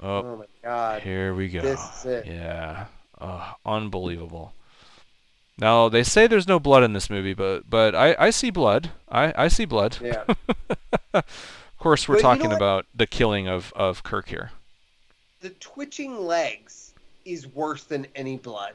[0.02, 1.62] Oh, Oh my god, here we go.
[1.62, 2.26] this is it.
[2.26, 2.88] Yeah,
[3.22, 4.54] oh, unbelievable.
[5.58, 8.92] Now they say there's no blood in this movie, but but I, I see blood.
[9.10, 9.98] I, I see blood.
[10.02, 10.24] Yeah.
[11.14, 11.24] of
[11.78, 14.52] course, we're But you know talking about the killing of, of Kirk here.
[15.42, 16.94] The twitching legs
[17.26, 18.74] is worse than any blood.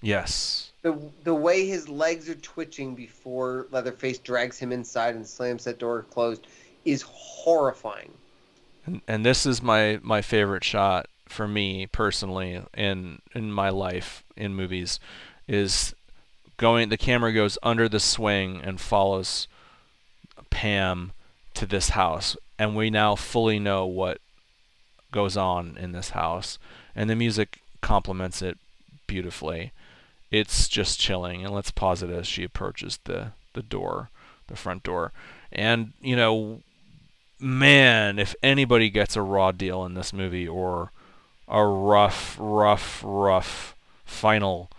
[0.00, 0.70] Yes.
[0.82, 5.78] The the way his legs are twitching before Leatherface drags him inside and slams that
[5.78, 6.46] door closed
[6.84, 8.12] is horrifying.
[8.84, 14.22] And, and this is my, my favorite shot for me personally in in my life
[14.36, 15.00] in movies
[15.48, 15.94] is
[16.56, 19.46] going the camera goes under the swing and follows
[20.50, 21.12] Pam
[21.54, 24.18] to this house and we now fully know what
[25.12, 26.58] goes on in this house
[26.94, 28.58] and the music complements it
[29.06, 29.72] beautifully.
[30.30, 34.10] It's just chilling and let's pause it as she approaches the the door,
[34.48, 35.12] the front door.
[35.52, 36.62] And you know
[37.38, 40.90] man, if anybody gets a raw deal in this movie or
[41.48, 43.74] a rough, rough, rough
[44.04, 44.70] final,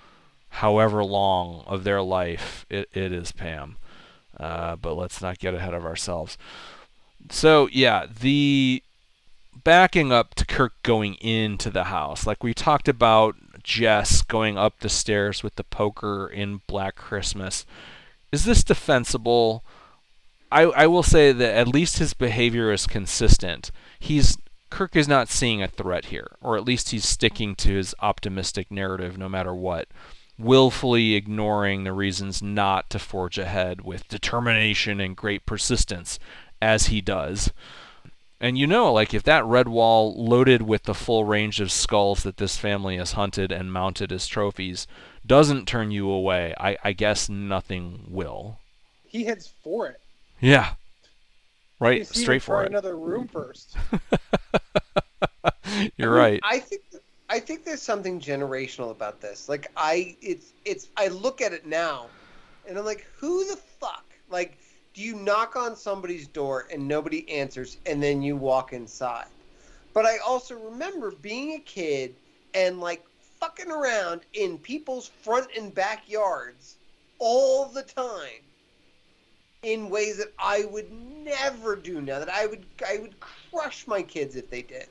[0.58, 3.78] however long of their life, it, it is Pam.
[4.40, 6.38] Uh, but let's not get ahead of ourselves.
[7.30, 8.84] So, yeah, the
[9.64, 14.80] backing up to Kirk going into the house, like we talked about Jess going up
[14.80, 17.66] the stairs with the poker in Black Christmas.
[18.32, 19.64] Is this defensible?
[20.52, 23.72] I, I will say that at least his behavior is consistent.
[24.00, 24.38] He's
[24.70, 28.70] Kirk is not seeing a threat here, or at least he's sticking to his optimistic
[28.70, 29.88] narrative no matter what,
[30.38, 36.20] willfully ignoring the reasons not to forge ahead with determination and great persistence,
[36.62, 37.52] as he does.
[38.40, 42.22] And you know, like if that red wall loaded with the full range of skulls
[42.24, 44.86] that this family has hunted and mounted as trophies
[45.26, 48.60] doesn't turn you away, I, I guess nothing will.
[49.06, 50.00] He heads for it.
[50.40, 50.74] Yeah.
[51.80, 52.70] Right, straight for it.
[52.70, 53.78] another room first.
[55.96, 56.40] You're I mean, right.
[56.44, 56.82] I think
[57.30, 59.50] I think there's something generational about this.
[59.50, 62.08] Like I it's it's I look at it now
[62.68, 64.06] and I'm like, who the fuck?
[64.30, 64.58] Like,
[64.94, 69.28] do you knock on somebody's door and nobody answers and then you walk inside?
[69.94, 72.16] But I also remember being a kid
[72.54, 73.04] and like
[73.40, 76.78] fucking around in people's front and backyards
[77.20, 78.44] all the time
[79.64, 82.20] in ways that I would never do now.
[82.20, 84.88] That I would I would crush my kids if they did.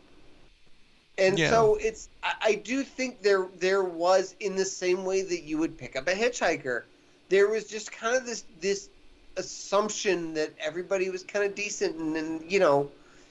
[1.19, 1.51] And Yeah.
[1.51, 5.59] so it's I, I do think there there was in the same way that you
[5.59, 6.85] would pick up a hitchhiker,
[7.29, 8.89] there was just kind of this this
[9.37, 12.91] assumption that everybody was kind of decent and, and you know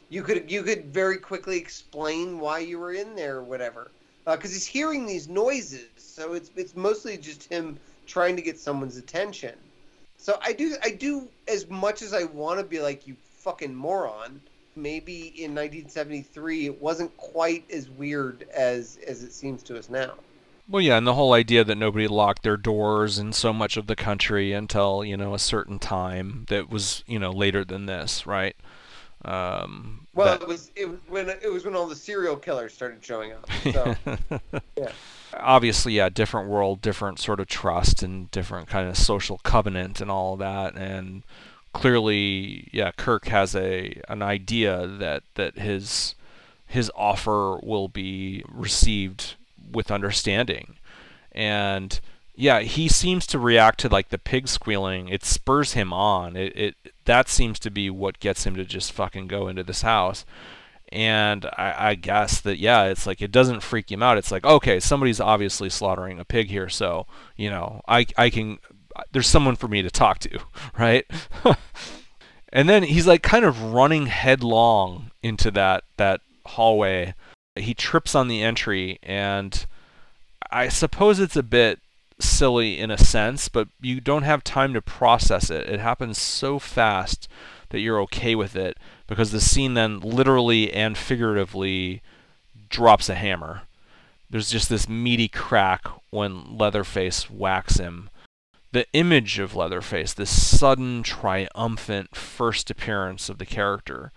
[0.10, 3.92] you could you could very quickly explain why you were in there or whatever
[4.28, 8.60] uh, because he's hearing these noises so it's it's mostly just him trying to get
[8.60, 9.56] someone's attention
[10.18, 13.74] so i do i do as much as i want to be like you fucking
[13.74, 14.40] moron
[14.76, 20.14] maybe in 1973 it wasn't quite as weird as as it seems to us now
[20.68, 23.88] Well, yeah, and the whole idea that nobody locked their doors in so much of
[23.88, 28.26] the country until you know a certain time that was you know later than this,
[28.26, 28.56] right?
[29.24, 32.74] Um, well that- it was it was when it was when all the serial killers
[32.74, 33.96] started showing up so
[34.78, 34.92] Yeah.
[35.38, 40.10] Obviously, yeah, different world, different sort of trust, and different kind of social covenant, and
[40.10, 40.76] all that.
[40.78, 41.24] And
[41.76, 46.16] clearly, yeah, Kirk has a an idea that that his
[46.66, 49.36] his offer will be received
[49.72, 50.78] with understanding,
[51.34, 52.00] and
[52.34, 55.10] yeah, he seems to react to like the pig squealing.
[55.10, 56.38] It spurs him on.
[56.38, 59.82] It, it that seems to be what gets him to just fucking go into this
[59.82, 60.26] house
[60.90, 64.18] and I, I guess that yeah, it's like it doesn't freak him out.
[64.18, 67.06] It's like okay, somebody's obviously slaughtering a pig here, so
[67.36, 68.60] you know I I can
[69.12, 70.40] there's someone for me to talk to,
[70.78, 71.06] right?
[72.54, 77.16] and then he's like kind of running headlong into that that hallway.
[77.56, 79.66] He trips on the entry, and
[80.52, 81.80] I suppose it's a bit
[82.20, 85.68] silly in a sense, but you don't have time to process it.
[85.70, 87.28] It happens so fast
[87.70, 88.78] that you're okay with it
[89.08, 92.02] because the scene then literally and figuratively
[92.70, 93.64] drops a hammer.
[94.30, 98.10] There's just this meaty crack when Leatherface whacks him.
[98.76, 104.12] The image of Leatherface, this sudden, triumphant first appearance of the character,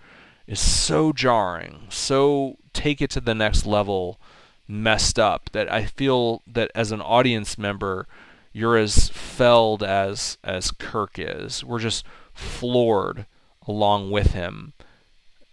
[0.49, 4.19] is so jarring, so take it to the next level,
[4.67, 8.09] messed up, that I feel that as an audience member,
[8.53, 11.63] you're as felled as as Kirk is.
[11.63, 12.05] We're just
[12.35, 13.27] floored
[13.69, 14.73] along with him.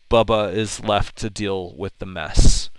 [0.10, 2.72] Bubba is left to deal with the mess.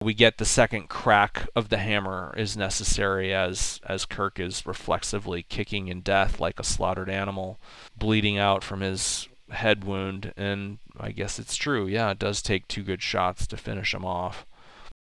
[0.00, 5.42] We get the second crack of the hammer is necessary as as Kirk is reflexively
[5.42, 7.58] kicking in death like a slaughtered animal,
[7.96, 11.86] bleeding out from his head wound, and I guess it's true.
[11.86, 14.46] Yeah, it does take two good shots to finish him off.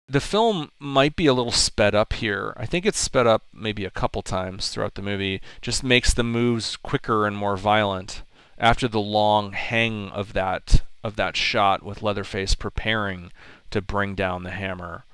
[0.08, 2.54] The film might be a little sped up here.
[2.56, 5.40] I think it's sped up maybe a couple times throughout the movie.
[5.60, 8.22] Just makes the moves quicker and more violent
[8.56, 13.30] after the long hang of that of that shot with Leatherface preparing
[13.70, 15.04] to bring down the hammer.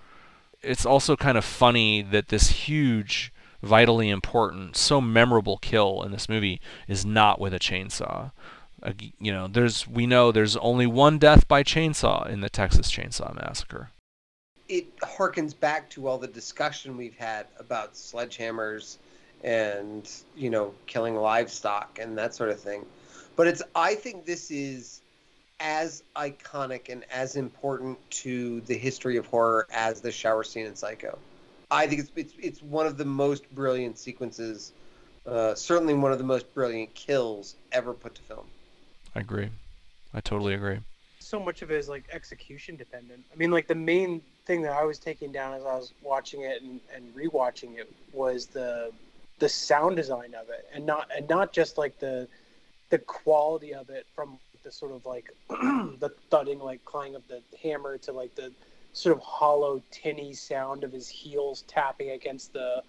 [0.63, 6.29] It's also kind of funny that this huge, vitally important, so memorable kill in this
[6.29, 8.31] movie is not with a chainsaw.
[9.19, 13.35] You know, there's we know there's only one death by chainsaw in the Texas Chainsaw
[13.35, 13.91] Massacre.
[14.69, 18.97] it harkens back to all the discussion we've had about sledgehammers
[19.45, 22.85] and you know killing livestock and that sort of thing
[23.37, 25.02] but it's i think this is
[25.63, 30.75] as iconic and as important to the history of horror as the shower scene in
[30.75, 31.17] psycho
[31.71, 34.73] i think it's it's, it's one of the most brilliant sequences
[35.25, 38.47] uh, certainly one of the most brilliant kills ever put to film
[39.15, 39.51] I agree.
[40.15, 40.79] I totally agree.
[41.19, 43.25] so much of it is like execution dependent.
[43.33, 46.43] I mean, like the main thing that I was taking down as I was watching
[46.43, 48.91] it and, and rewatching it was the
[49.39, 52.29] the sound design of it, and not and not just like the
[52.91, 57.43] the quality of it from the sort of like the thudding, like clang of the
[57.63, 58.53] hammer to like the
[58.93, 62.83] sort of hollow, tinny sound of his heels tapping against the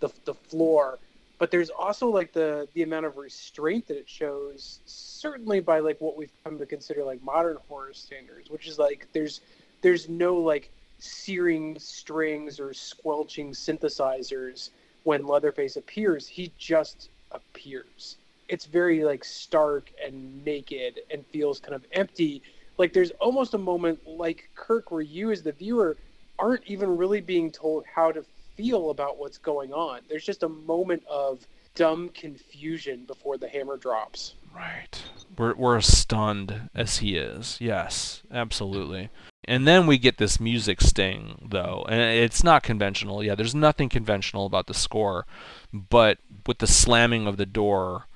[0.00, 0.98] the, the floor.
[1.38, 6.00] But there's also like the the amount of restraint that it shows certainly by like
[6.00, 9.40] what we've come to consider like modern horror standards which is like there's
[9.82, 14.70] there's no like searing strings or squelching synthesizers
[15.04, 16.26] when leatherface appears.
[16.26, 18.16] He just appears
[18.48, 22.42] it's very like stark and naked and feels kind of empty
[22.78, 25.96] like there's almost a moment like Kirk where you as the viewer
[26.38, 28.24] aren't even really being told how to
[28.56, 30.00] feel about what's going on.
[30.08, 34.34] There's just a moment of dumb confusion before the hammer drops.
[34.54, 35.02] Right.
[35.36, 37.58] We're we're stunned as he is.
[37.60, 39.10] Yes, absolutely.
[39.48, 43.22] And then we get this music sting though, and it's not conventional.
[43.22, 45.26] Yeah, there's nothing conventional about the score,
[45.72, 48.06] but with the slamming of the door,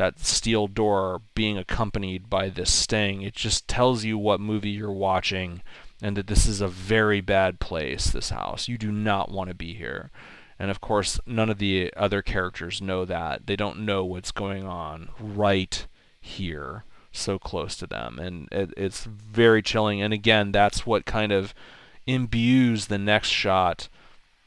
[0.00, 4.90] that steel door being accompanied by this sting, it just tells you what movie you're
[4.90, 5.60] watching
[6.00, 8.66] and that this is a very bad place, this house.
[8.66, 10.10] You do not want to be here.
[10.58, 13.46] And of course, none of the other characters know that.
[13.46, 15.86] They don't know what's going on right
[16.18, 18.18] here, so close to them.
[18.18, 20.00] And it, it's very chilling.
[20.00, 21.52] And again, that's what kind of
[22.06, 23.90] imbues the next shot,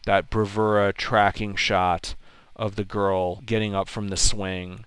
[0.07, 2.15] that bravura tracking shot
[2.55, 4.85] of the girl getting up from the swing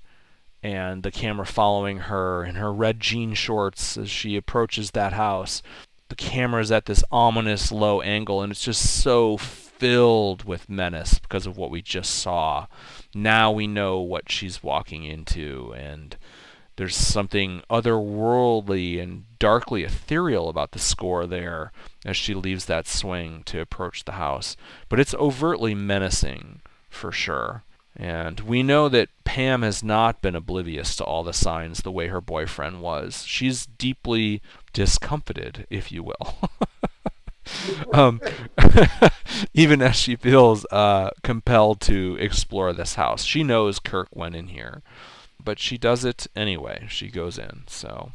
[0.66, 5.62] and the camera following her in her red jean shorts as she approaches that house.
[6.08, 11.20] The camera is at this ominous low angle, and it's just so filled with menace
[11.20, 12.66] because of what we just saw.
[13.14, 16.16] Now we know what she's walking into, and
[16.74, 21.70] there's something otherworldly and darkly ethereal about the score there
[22.04, 24.56] as she leaves that swing to approach the house.
[24.88, 26.60] But it's overtly menacing,
[26.90, 27.62] for sure.
[27.96, 32.08] And we know that Pam has not been oblivious to all the signs the way
[32.08, 33.24] her boyfriend was.
[33.26, 34.42] She's deeply
[34.74, 36.36] discomfited, if you will.
[37.94, 38.20] um,
[39.54, 43.24] even as she feels uh, compelled to explore this house.
[43.24, 44.82] She knows Kirk went in here,
[45.42, 46.86] but she does it anyway.
[46.90, 47.62] She goes in.
[47.66, 48.12] So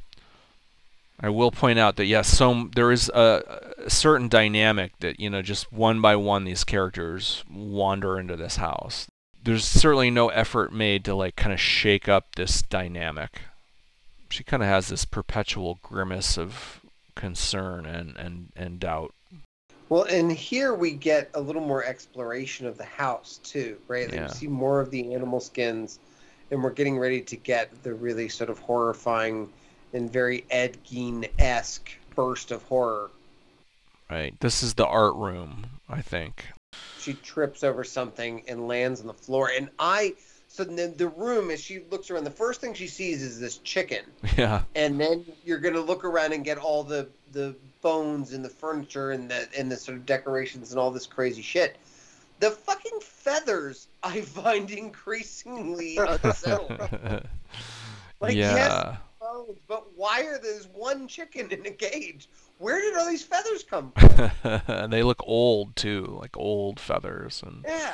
[1.20, 5.30] I will point out that yes, so there is a, a certain dynamic that you
[5.30, 9.08] know just one by one these characters wander into this house.
[9.44, 13.42] There's certainly no effort made to like kind of shake up this dynamic.
[14.30, 16.82] She kind of has this perpetual grimace of
[17.16, 19.14] concern and, and, and doubt
[19.92, 24.06] well, and here we get a little more exploration of the house too, right?
[24.06, 24.28] Like Yeah.
[24.28, 26.00] We see more of the animal skins,
[26.50, 29.50] and we're getting ready to get the really sort of horrifying
[29.92, 33.12] and very Ed Gein esque burst of horror.
[34.10, 34.34] Right.
[34.40, 36.46] This is the art room, I think.
[37.02, 40.14] She trips over something and lands on the floor, and I.
[40.48, 43.58] So then the room, as she looks around, the first thing she sees is this
[43.60, 44.04] chicken,
[44.38, 44.64] Yeah.
[44.76, 49.12] and then you're gonna look around and get all the the bones and the furniture
[49.12, 51.78] and the and the sort of decorations and all this crazy shit.
[52.40, 56.80] The fucking feathers I find increasingly unsettling.
[58.20, 58.98] Like yes, yeah.
[59.20, 62.28] bones, but why are there's one chicken in a cage?
[62.62, 63.92] Where did all these feathers come
[64.44, 64.90] from?
[64.92, 67.94] they look old too, like old feathers and Yeah.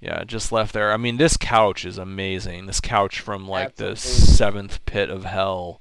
[0.00, 0.90] yeah, just left there.
[0.92, 2.64] I mean, this couch is amazing.
[2.66, 5.80] This couch from like the seventh pit of hell,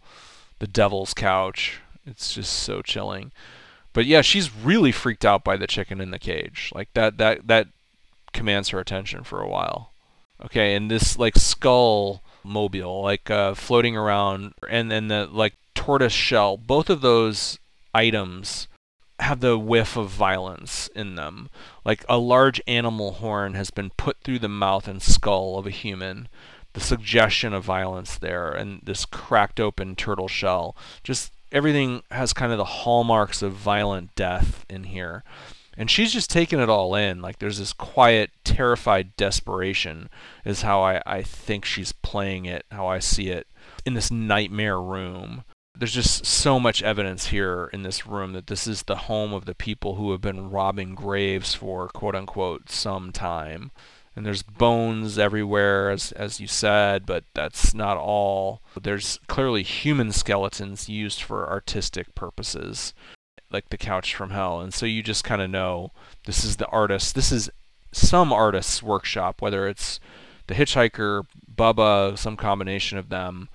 [0.60, 1.80] the devil's couch.
[2.06, 3.32] It's just so chilling.
[3.94, 6.72] But yeah, she's really freaked out by the chicken in the cage.
[6.76, 7.68] Like that that that
[8.34, 9.91] commands her attention for a while.
[10.44, 16.12] Okay, and this like skull mobile, like uh, floating around, and then the like tortoise
[16.12, 16.57] shell.
[16.57, 17.57] Both of those
[17.96, 18.68] items
[19.20, 21.50] have the whiff of violence in them.
[21.86, 25.72] Like a large animal horn has been put through the mouth and skull of a
[25.72, 26.28] human.
[26.74, 30.76] The suggestion of violence there, and this cracked open turtle shell.
[31.04, 35.24] Just everything has kind of the hallmarks of violent death in here.
[35.78, 37.22] And she's just taking it all in.
[37.22, 40.10] Like there's this quiet, terrified desperation,
[40.44, 43.48] is how I, I think she's playing it, how I see it
[43.86, 45.46] in this nightmare room.
[45.77, 49.45] There's just so much evidence here in this room that this is the home of
[49.45, 53.72] the people who have been robbing graves for quote unquote some time.
[54.15, 58.61] And there's bones everywhere, as, as you said, but that's not all.
[58.81, 62.93] There's clearly human skeletons used for artistic purposes
[63.52, 65.91] like the couch from hell and so you just kind of know
[66.26, 67.49] this is the artist this is
[67.91, 69.99] some artist's workshop whether it's
[70.47, 71.23] the hitchhiker
[71.56, 73.47] bubba some combination of them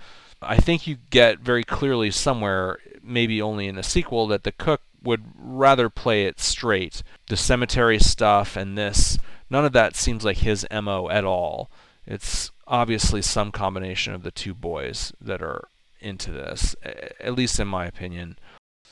[0.42, 4.82] i think you get very clearly somewhere maybe only in a sequel that the cook
[5.02, 7.02] would rather play it straight.
[7.28, 9.18] The cemetery stuff and this
[9.48, 11.70] none of that seems like his mo at all.
[12.06, 15.68] It's obviously some combination of the two boys that are
[16.00, 18.38] into this at least in my opinion.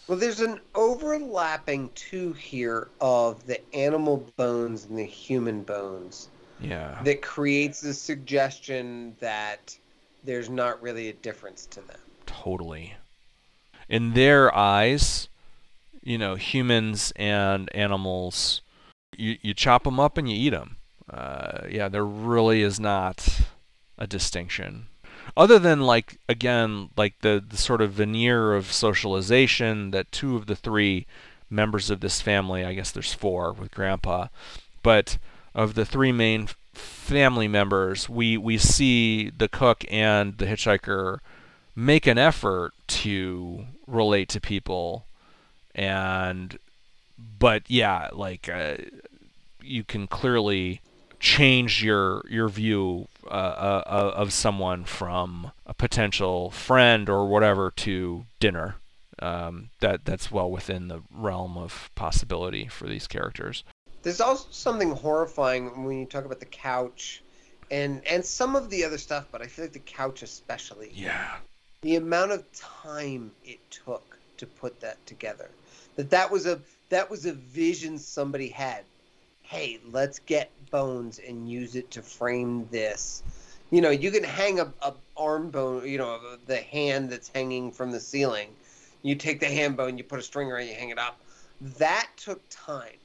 [0.07, 6.29] Well, there's an overlapping too here of the animal bones and the human bones
[6.61, 6.99] yeah.
[7.05, 9.77] that creates the suggestion that
[10.29, 11.99] there's not really a difference to them.
[12.27, 12.95] Totally.
[13.89, 15.27] In their eyes,
[16.03, 18.61] you know, humans and animals,
[19.17, 20.77] you, you chop them up and you eat them.
[21.09, 23.41] Uh, yeah, there really is not
[23.97, 24.89] a distinction.
[25.35, 30.45] other than like again like the, the sort of veneer of socialization that two of
[30.47, 31.07] the three
[31.51, 34.29] members of this family i guess there's four with grandpa
[34.83, 35.19] but
[35.55, 36.49] of the three main
[36.79, 41.19] family members we we see the cook and the hitchhiker
[41.75, 45.07] make an effort to relate to people
[45.75, 46.59] and
[47.39, 48.77] but yeah like uh,
[49.63, 50.81] you can clearly
[51.21, 57.71] change your your view uh, uh, uh, of someone from a potential friend or whatever
[57.71, 58.77] to dinner.
[59.21, 63.65] Um, that that's well within the realm of possibility for these characters.
[64.09, 67.23] There's also something horrifying when you talk about the couch,
[67.71, 70.91] and and some of the other stuff, but I feel like the couch especially.
[70.95, 71.37] Yeah.
[71.83, 75.51] The amount of time it took to put that together,
[75.97, 76.59] that that was a
[76.89, 78.85] that was a vision somebody had
[79.43, 83.23] hey, let's get bones and use it to frame this.
[83.71, 87.73] You know, you can hang a, a arm bone, you know, the hand that's hanging
[87.73, 88.49] from the ceiling.
[89.03, 91.21] You take the hand bone, you put a string around, you hang it up.
[91.77, 92.97] That took time.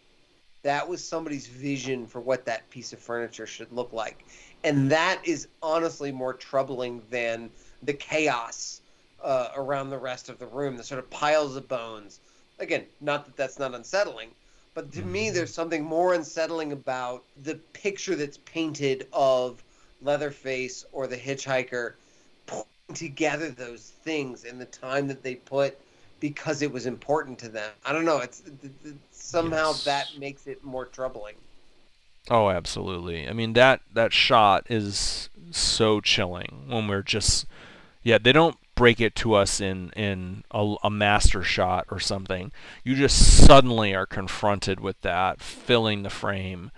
[0.64, 4.26] That was somebody's vision for what that piece of furniture should look like.
[4.64, 7.50] And that is honestly more troubling than
[7.84, 8.82] the chaos
[9.22, 12.20] uh, around the rest of the room, the sort of piles of bones.
[12.60, 14.30] Again, not that that's not unsettling,
[14.74, 15.36] but to me, mm-hmm.
[15.36, 19.64] there's something more unsettling about the picture that's painted of
[20.02, 21.94] Leatherface or the hitchhiker
[22.46, 25.78] putting together those things in the time that they put
[26.24, 27.70] because it was important to them.
[27.86, 28.20] I don't know.
[28.20, 29.84] It's, it's somehow yes.
[29.84, 31.36] that makes it more troubling.
[32.32, 33.28] Oh, absolutely.
[33.28, 37.46] I mean that that shot is so chilling when we're just
[38.04, 42.54] yeah, they don't break it to us in in a, a, master shot or something.
[42.86, 46.72] You just suddenly are confronted with that filling the frame,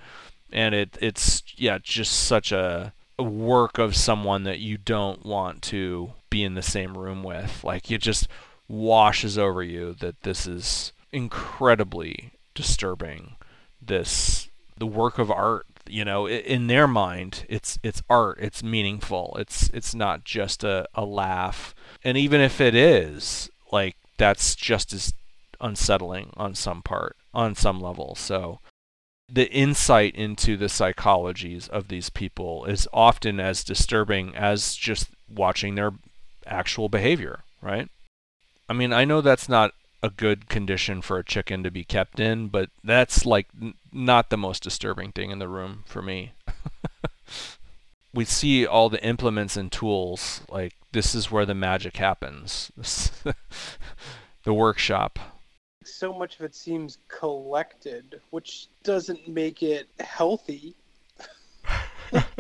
[0.52, 6.14] and it it's yeah just such a work of someone that you don't want to
[6.32, 7.64] be in the same room with.
[7.64, 8.28] Like you just
[8.68, 13.36] washes over you that this is incredibly disturbing.
[13.82, 18.38] This the work of art you know in their mind it's it's art.
[18.40, 19.36] It's meaningful.
[19.40, 21.76] It's it's not just a, a laugh.
[22.04, 25.14] And even if it is like that's just as
[25.62, 28.16] unsettling on some part on some level.
[28.16, 28.60] So
[29.32, 35.76] the insight into the psychologies of these people is often as disturbing as just watching
[35.76, 35.92] their
[36.46, 37.90] actual behavior right
[38.70, 39.74] i mean i know that's not
[40.06, 44.30] a good condition for a chicken to be kept in, but that's like n- not
[44.30, 46.34] the most disturbing thing in the room for me.
[48.14, 52.72] we see all the implements and tools, like this is where the magic happens.
[54.44, 55.18] the workshop.
[55.84, 60.76] So much of it seems collected, which doesn't make it healthy.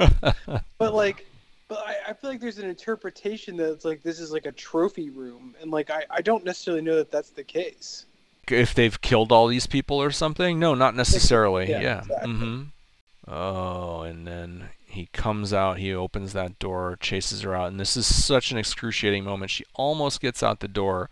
[0.78, 1.26] but like
[1.68, 4.52] but I, I, feel like there's an interpretation that it's like this is like a
[4.52, 8.06] trophy room, and like I, I don't necessarily know that that's the case.
[8.50, 10.60] If they've killed all these people or something?
[10.60, 11.70] No, not necessarily.
[11.70, 11.82] Yeah.
[11.82, 12.00] yeah.
[12.02, 12.32] Exactly.
[12.32, 13.32] Mm-hmm.
[13.32, 15.80] Oh, and then he comes out.
[15.80, 19.50] He opens that door, chases her out, and this is such an excruciating moment.
[19.50, 21.10] She almost gets out the door,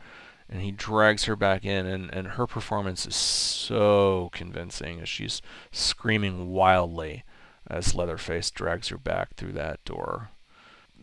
[0.47, 5.41] and he drags her back in, and and her performance is so convincing as she's
[5.71, 7.23] screaming wildly
[7.65, 10.29] as Leatherface drags her back through that door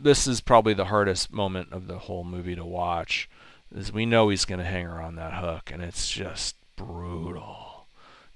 [0.03, 3.29] this is probably the hardest moment of the whole movie to watch.
[3.75, 7.87] Is we know he's going to hang her on that hook, and it's just brutal.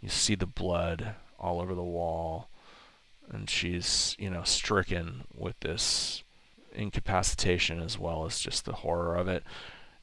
[0.01, 2.49] You see the blood all over the wall,
[3.31, 6.23] and she's you know stricken with this
[6.73, 9.43] incapacitation as well as just the horror of it.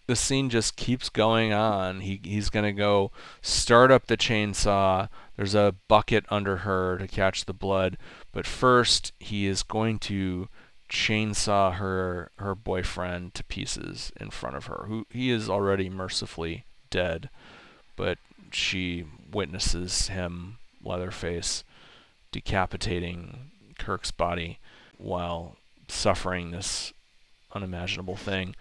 [0.07, 2.01] The scene just keeps going on.
[2.01, 3.11] He he's gonna go
[3.41, 5.07] start up the chainsaw.
[5.38, 7.97] There's a bucket under her to catch the blood,
[8.33, 10.49] but first he is going to
[10.91, 14.85] chainsaw her her boyfriend to pieces in front of her.
[14.88, 17.30] Who he is already mercifully dead,
[17.95, 18.18] but
[18.51, 21.63] she witnesses him, Leatherface,
[22.31, 24.59] decapitating Kirk's body
[24.97, 25.55] while
[25.88, 26.91] suffering this
[27.53, 28.55] unimaginable thing.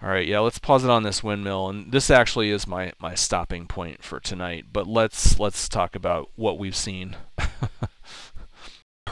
[0.00, 3.14] All right, yeah, let's pause it on this windmill, and this actually is my my
[3.14, 4.66] stopping point for tonight.
[4.72, 7.16] But let's let's talk about what we've seen.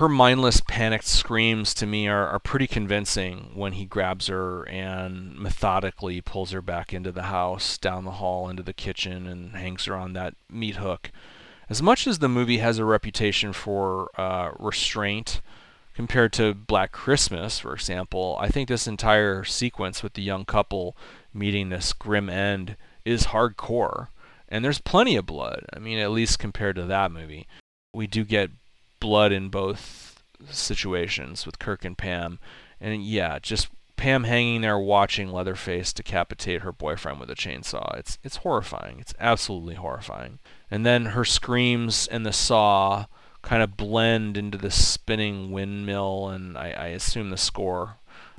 [0.00, 5.38] her mindless panicked screams to me are, are pretty convincing when he grabs her and
[5.38, 9.84] methodically pulls her back into the house down the hall into the kitchen and hangs
[9.84, 11.10] her on that meat hook.
[11.68, 15.42] As much as the movie has a reputation for uh, restraint
[15.92, 20.96] compared to black christmas for example i think this entire sequence with the young couple
[21.34, 24.06] meeting this grim end is hardcore.
[24.48, 27.46] And there's plenty of blood i mean at least compared to that movie.
[27.92, 28.50] We do get
[29.00, 32.38] blood in both situations with Kirk and Pam.
[32.80, 37.98] And yeah, just Pam hanging there watching Leatherface decapitate her boyfriend with a chainsaw.
[37.98, 38.98] It's it's horrifying.
[38.98, 40.38] It's absolutely horrifying.
[40.70, 43.06] And then her screams and the saw
[43.42, 47.96] kind of blend into the spinning windmill, and I, I assume the score,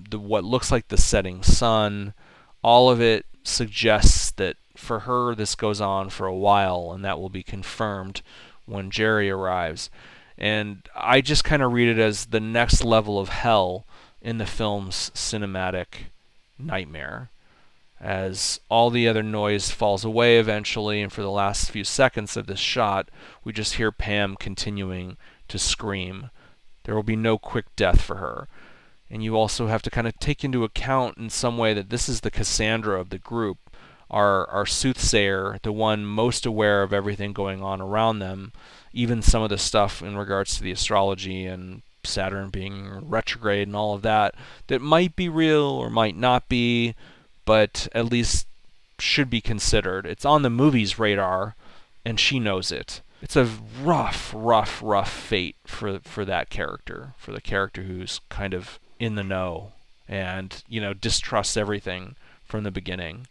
[0.09, 2.13] the what looks like the setting sun.
[2.63, 7.19] All of it suggests that for her this goes on for a while, and that
[7.19, 8.21] will be confirmed
[8.65, 9.89] when Jerry arrives.
[10.41, 13.85] And I just kind of read it as the next level of hell
[14.23, 16.07] in the film's cinematic
[16.57, 17.29] nightmare.
[17.99, 22.47] As all the other noise falls away eventually, and for the last few seconds of
[22.47, 23.09] this shot,
[23.43, 25.15] we just hear Pam continuing
[25.47, 26.31] to scream.
[26.85, 28.47] There will be no quick death for her.
[29.11, 32.09] And you also have to kind of take into account in some way that this
[32.09, 33.59] is the Cassandra of the group,
[34.11, 38.51] our, our soothsayer, the one most aware of everything going on around them,
[38.93, 43.75] even some of the stuff in regards to the astrology and Saturn being retrograde and
[43.75, 44.35] all of that,
[44.67, 46.95] that might be real or might not be,
[47.45, 48.47] but at least
[48.99, 50.05] should be considered.
[50.05, 51.55] It's on the movie's radar,
[52.05, 53.01] and she knows it.
[53.21, 53.47] It's a
[53.81, 59.15] rough, rough, rough fate for for that character, for the character who's kind of in
[59.15, 59.73] the know
[60.07, 63.27] and you know distrusts everything from the beginning.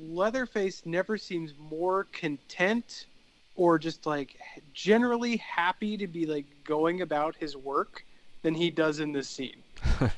[0.00, 3.06] Leatherface never seems more content
[3.56, 4.36] or just like
[4.72, 8.04] generally happy to be like going about his work
[8.42, 9.62] than he does in this scene.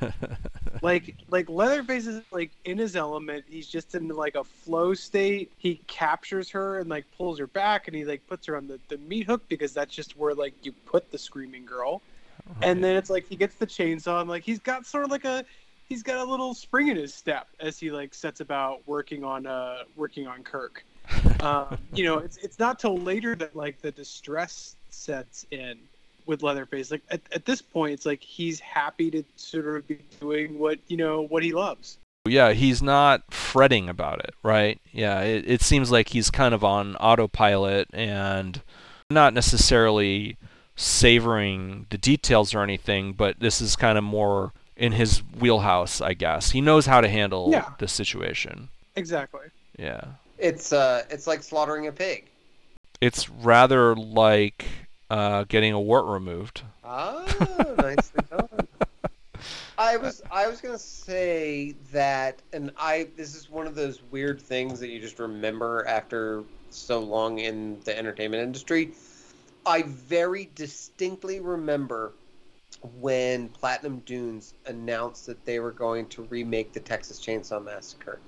[0.83, 3.45] like like Leatherface is like in his element.
[3.49, 5.51] He's just in like a flow state.
[5.59, 8.79] He captures her and like pulls her back and he like puts her on the,
[8.89, 12.03] the meat hook because that's just where like you put the screaming girl.
[12.47, 12.69] Right.
[12.69, 15.25] And then it's like he gets the chainsaw and like he's got sort of like
[15.25, 15.45] a
[15.91, 19.47] he's got a little spring in his step as he like sets about working on
[19.47, 20.85] uh working on Kirk.
[21.41, 25.79] um, you know, it's it's not till later that like the distress sets in
[26.25, 26.91] with Leatherface.
[26.91, 30.79] Like at, at this point, it's like he's happy to sort of be doing what
[30.87, 31.99] you know what he loves.
[32.27, 34.81] Yeah, he's not fretting about it, right?
[34.93, 38.63] Yeah, it, it seems like he's kind of on autopilot and
[39.11, 40.37] not necessarily
[40.77, 46.15] savoring the details or anything, but this is kind of more in his wheelhouse, I
[46.15, 46.51] guess.
[46.51, 47.69] He knows how to handle yeah.
[47.79, 48.71] the situation.
[48.97, 49.47] Exactly.
[49.79, 50.01] Yeah.
[50.39, 52.27] It's uh it's like slaughtering a pig.
[53.01, 54.65] It's rather like
[55.11, 56.63] uh, getting a wart removed.
[56.85, 57.25] Ah,
[57.79, 58.69] nicely done.
[59.77, 64.41] I was I was gonna say that, and I this is one of those weird
[64.41, 68.93] things that you just remember after so long in the entertainment industry.
[69.67, 72.13] I very distinctly remember
[73.01, 78.19] when Platinum Dunes announced that they were going to remake the Texas Chainsaw Massacre,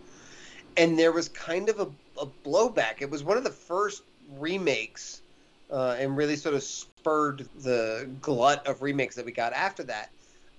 [0.77, 1.89] and there was kind of a,
[2.21, 3.01] a blowback.
[3.01, 4.03] It was one of the first
[4.39, 5.23] remakes
[5.71, 10.11] uh, and really sort of spurred the glut of remakes that we got after that.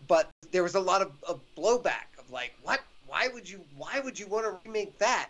[0.08, 1.12] But there was a lot of,
[1.56, 2.82] blowback of like, what?
[3.08, 3.62] Why would you?
[3.78, 5.30] Why would you want to remake that?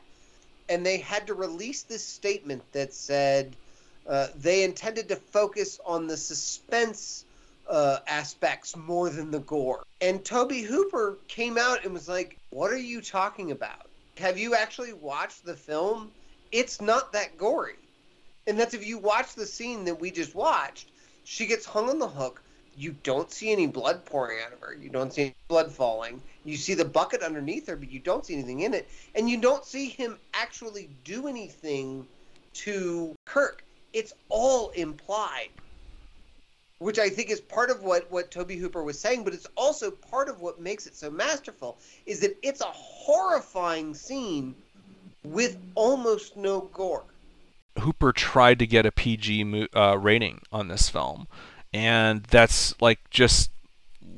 [0.69, 3.55] And they had to release this statement that said
[4.07, 7.25] uh, they intended to focus on the suspense
[7.69, 9.83] uh, aspects more than the gore.
[10.01, 13.89] And Tobe Hooper came out and was like, "What are you talking about?
[14.17, 16.11] Have you actually watched the film?
[16.51, 17.75] It's not that gory."
[18.47, 20.89] And that's if you watch the scene that we just watched,
[21.23, 22.41] she gets hung on the hook.
[22.75, 24.73] You don't see any blood pouring out of her.
[24.73, 26.21] You don't see any blood falling.
[26.43, 28.89] You see the bucket underneath her, but you don't see anything in it.
[29.15, 32.05] And you don't see him actually do anything
[32.53, 33.63] to Kirk.
[33.93, 35.49] It's all implied.
[36.83, 39.89] Which I think is part of what, what Tobe Hooper was saying, but it's also
[39.89, 44.53] part of what makes it so masterful, is that it's a horrifying scene
[45.23, 47.05] with almost no gore.
[47.79, 51.29] Hooper tried to get a PG uh, rating on this film,
[51.73, 53.49] and that's like just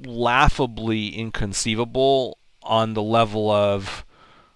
[0.04, 4.04] laughably inconceivable on the level of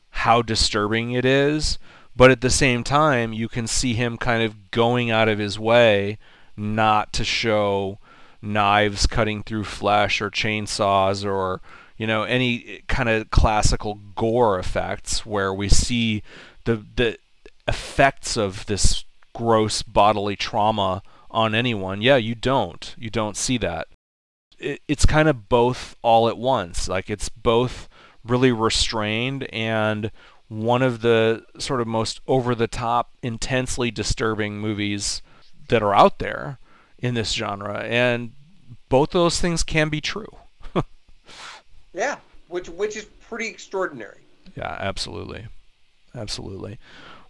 [0.10, 1.78] how disturbing it is.
[2.16, 5.60] But at the same time, you can see him kind of going out of his
[5.60, 6.18] way
[6.60, 7.98] not to show
[8.42, 11.62] knives cutting through flesh or chainsaws or
[11.98, 16.24] you know any kind of classical gore effects where we see
[16.66, 17.18] the the
[17.68, 19.04] effects of this
[19.34, 22.02] gross bodily trauma on anyone.
[22.02, 22.96] Yeah, you don't.
[22.98, 23.88] You don't see that.
[24.58, 26.88] It, it's kind of both all at once.
[26.88, 27.88] Like it's both
[28.24, 30.12] really restrained and
[30.48, 35.22] one of the sort of most over the top, intensely disturbing movies
[35.70, 36.60] that are out there
[36.98, 37.80] in this genre.
[37.80, 38.34] And
[38.90, 40.36] both of those things can be true.
[41.94, 42.18] yeah,
[42.48, 44.22] which which is pretty extraordinary.
[44.56, 45.48] Yeah, absolutely.
[46.14, 46.80] Absolutely.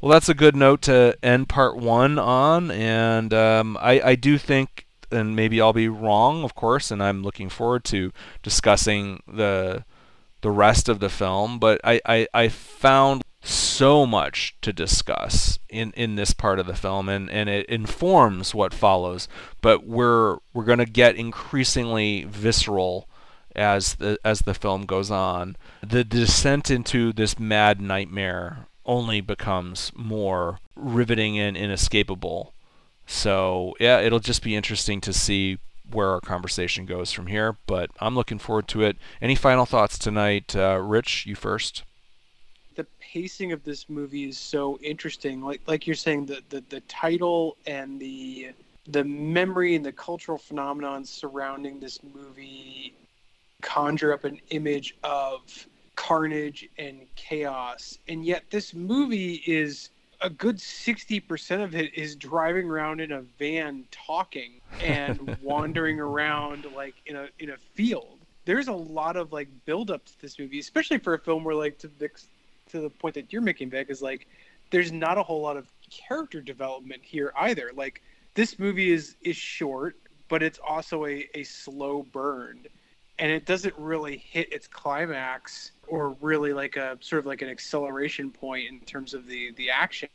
[0.01, 4.37] Well, that's a good note to end part one on, and um, I, I do
[4.37, 9.83] think, and maybe I'll be wrong, of course, and I'm looking forward to discussing the
[10.41, 15.91] the rest of the film, but I, I, I found so much to discuss in,
[15.95, 19.27] in this part of the film and, and it informs what follows.
[19.61, 23.07] But we're we're gonna get increasingly visceral
[23.55, 25.55] as the as the film goes on.
[25.81, 32.53] The descent into this mad nightmare only becomes more riveting and inescapable.
[33.05, 35.59] So yeah, it'll just be interesting to see
[35.91, 37.55] where our conversation goes from here.
[37.65, 38.97] But I'm looking forward to it.
[39.21, 41.25] Any final thoughts tonight, uh, Rich?
[41.25, 41.83] You first.
[43.11, 45.41] The pacing of this movie is so interesting.
[45.41, 48.51] Like like you're saying, the the, the title and the
[48.87, 52.93] the memory and the cultural phenomenon surrounding this movie
[53.61, 57.99] conjure up an image of carnage and chaos.
[58.07, 59.89] And yet this movie is
[60.21, 66.65] a good 60% of it is driving around in a van talking and wandering around
[66.75, 68.19] like in a in a field.
[68.45, 71.55] There's a lot of like build up to this movie, especially for a film where
[71.55, 72.09] like to the
[72.69, 74.27] to the point that you're making Vic is like
[74.71, 77.71] there's not a whole lot of character development here either.
[77.75, 78.01] Like
[78.35, 79.95] this movie is is short,
[80.27, 82.67] but it's also a, a slow burn
[83.19, 87.49] and it doesn't really hit its climax or really like a sort of like an
[87.49, 90.09] acceleration point in terms of the the action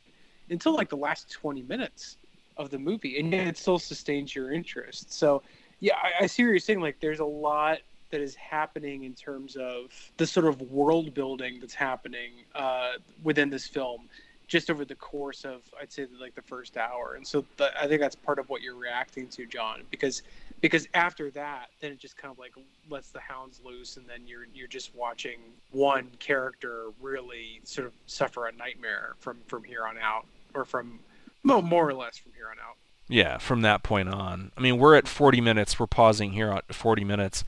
[0.51, 2.17] until like the last 20 minutes
[2.57, 5.43] of the movie and yet it still sustains your interest so
[5.81, 7.79] yeah I, I see what you're saying like there's a lot
[8.15, 9.87] that is happening in terms of
[10.19, 12.93] the sort of world building that's happening uh,
[13.25, 14.09] within this film
[14.47, 17.89] just over the course of I'd say like the first hour, and so the, I
[17.89, 20.23] think that's part of what you're reacting to, John, because
[20.61, 22.53] because after that, then it just kind of like
[22.89, 25.41] lets the hounds loose, and then you're you're just watching
[25.73, 31.01] one character really sort of suffer a nightmare from from here on out, or from
[31.45, 32.77] well, more or less from here on out.
[33.09, 34.53] Yeah, from that point on.
[34.57, 35.79] I mean, we're at 40 minutes.
[35.79, 37.45] We're pausing here at 40 minutes,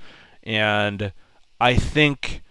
[0.47, 1.13] and
[1.61, 2.43] I think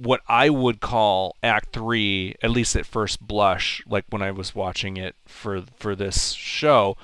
[0.00, 4.54] what I would call Act Three, at least at first blush, like when I was
[4.54, 6.96] watching it for for this show,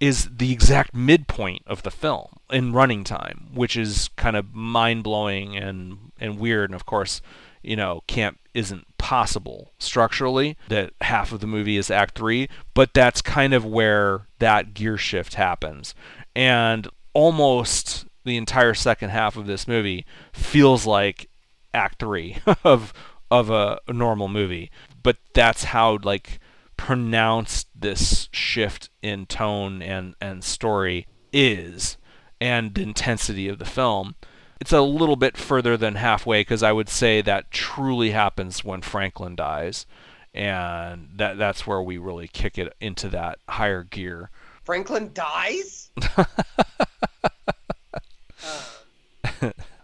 [0.00, 5.04] is the exact midpoint of the film in running time, which is kind of mind
[5.04, 6.70] blowing and and weird.
[6.70, 7.20] And of course,
[7.62, 12.94] you know, can't isn't possible structurally that half of the movie is Act Three, but
[12.94, 15.94] that's kind of where that gear shift happens,
[16.34, 21.28] and almost the entire second half of this movie feels like
[21.74, 22.92] act 3 of
[23.30, 24.70] of a, a normal movie
[25.02, 26.38] but that's how like
[26.76, 31.96] pronounced this shift in tone and and story is
[32.40, 34.14] and intensity of the film
[34.62, 38.80] it's a little bit further than halfway because I would say that truly happens when
[38.80, 39.86] Franklin dies,
[40.32, 44.30] and that that's where we really kick it into that higher gear.
[44.62, 45.90] Franklin dies.
[46.16, 46.26] um,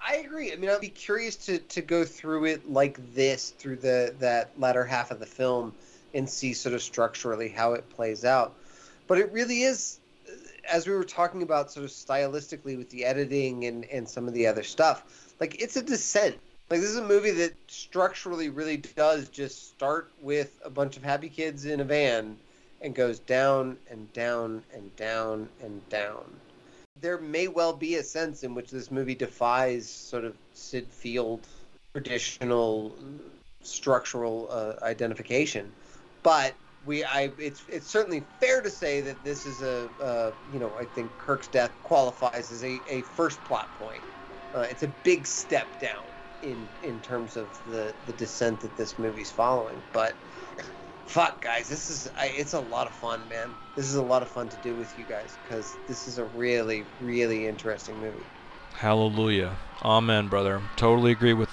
[0.00, 0.52] I agree.
[0.52, 4.52] I mean, I'd be curious to, to go through it like this through the that
[4.58, 5.74] latter half of the film
[6.14, 8.54] and see sort of structurally how it plays out.
[9.06, 9.98] But it really is,
[10.28, 10.32] uh,
[10.70, 14.34] as we were talking about, sort of stylistically with the editing and and some of
[14.34, 15.02] the other stuff.
[15.40, 16.36] Like it's a descent.
[16.70, 21.02] Like this is a movie that structurally really does just start with a bunch of
[21.02, 22.36] happy kids in a van
[22.80, 26.24] and goes down and down and down and down
[27.00, 31.40] there may well be a sense in which this movie defies sort of Syd Field
[31.92, 32.96] traditional
[33.62, 35.70] structural uh, identification,
[36.22, 36.54] but
[36.86, 40.76] we I it's it's certainly fair to say that this is a uh, you know
[40.78, 44.02] I think Kirk's death qualifies as a, a first plot point.
[44.54, 46.04] Uh, it's a big step down
[46.42, 50.14] in in terms of the the descent that this movie's following, but
[51.08, 53.50] fuck guys this is I, it's a lot of fun man.
[53.74, 56.24] This is a lot of fun to do with you guys because this is a
[56.26, 58.22] really really interesting movie.
[58.74, 59.56] Hallelujah.
[59.82, 60.60] Amen brother.
[60.76, 61.48] Totally agree with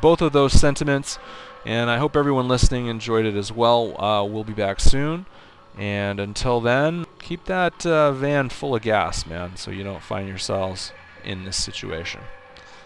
[0.00, 1.18] both of those sentiments
[1.66, 4.00] and i hope everyone listening enjoyed it as well.
[4.00, 5.26] Uh, we'll be back soon
[5.76, 10.28] and until then keep that uh, van full of gas man so you don't find
[10.28, 10.92] yourselves
[11.24, 12.20] in this situation.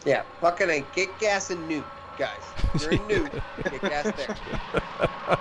[0.06, 1.84] Yeah fucking a get gas and nuke
[2.18, 2.42] guys
[2.80, 5.38] you're a nuke get gas there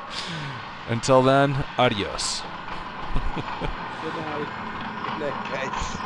[0.90, 2.42] Until then, adios.
[3.34, 4.48] Good night.
[5.18, 6.00] Good night.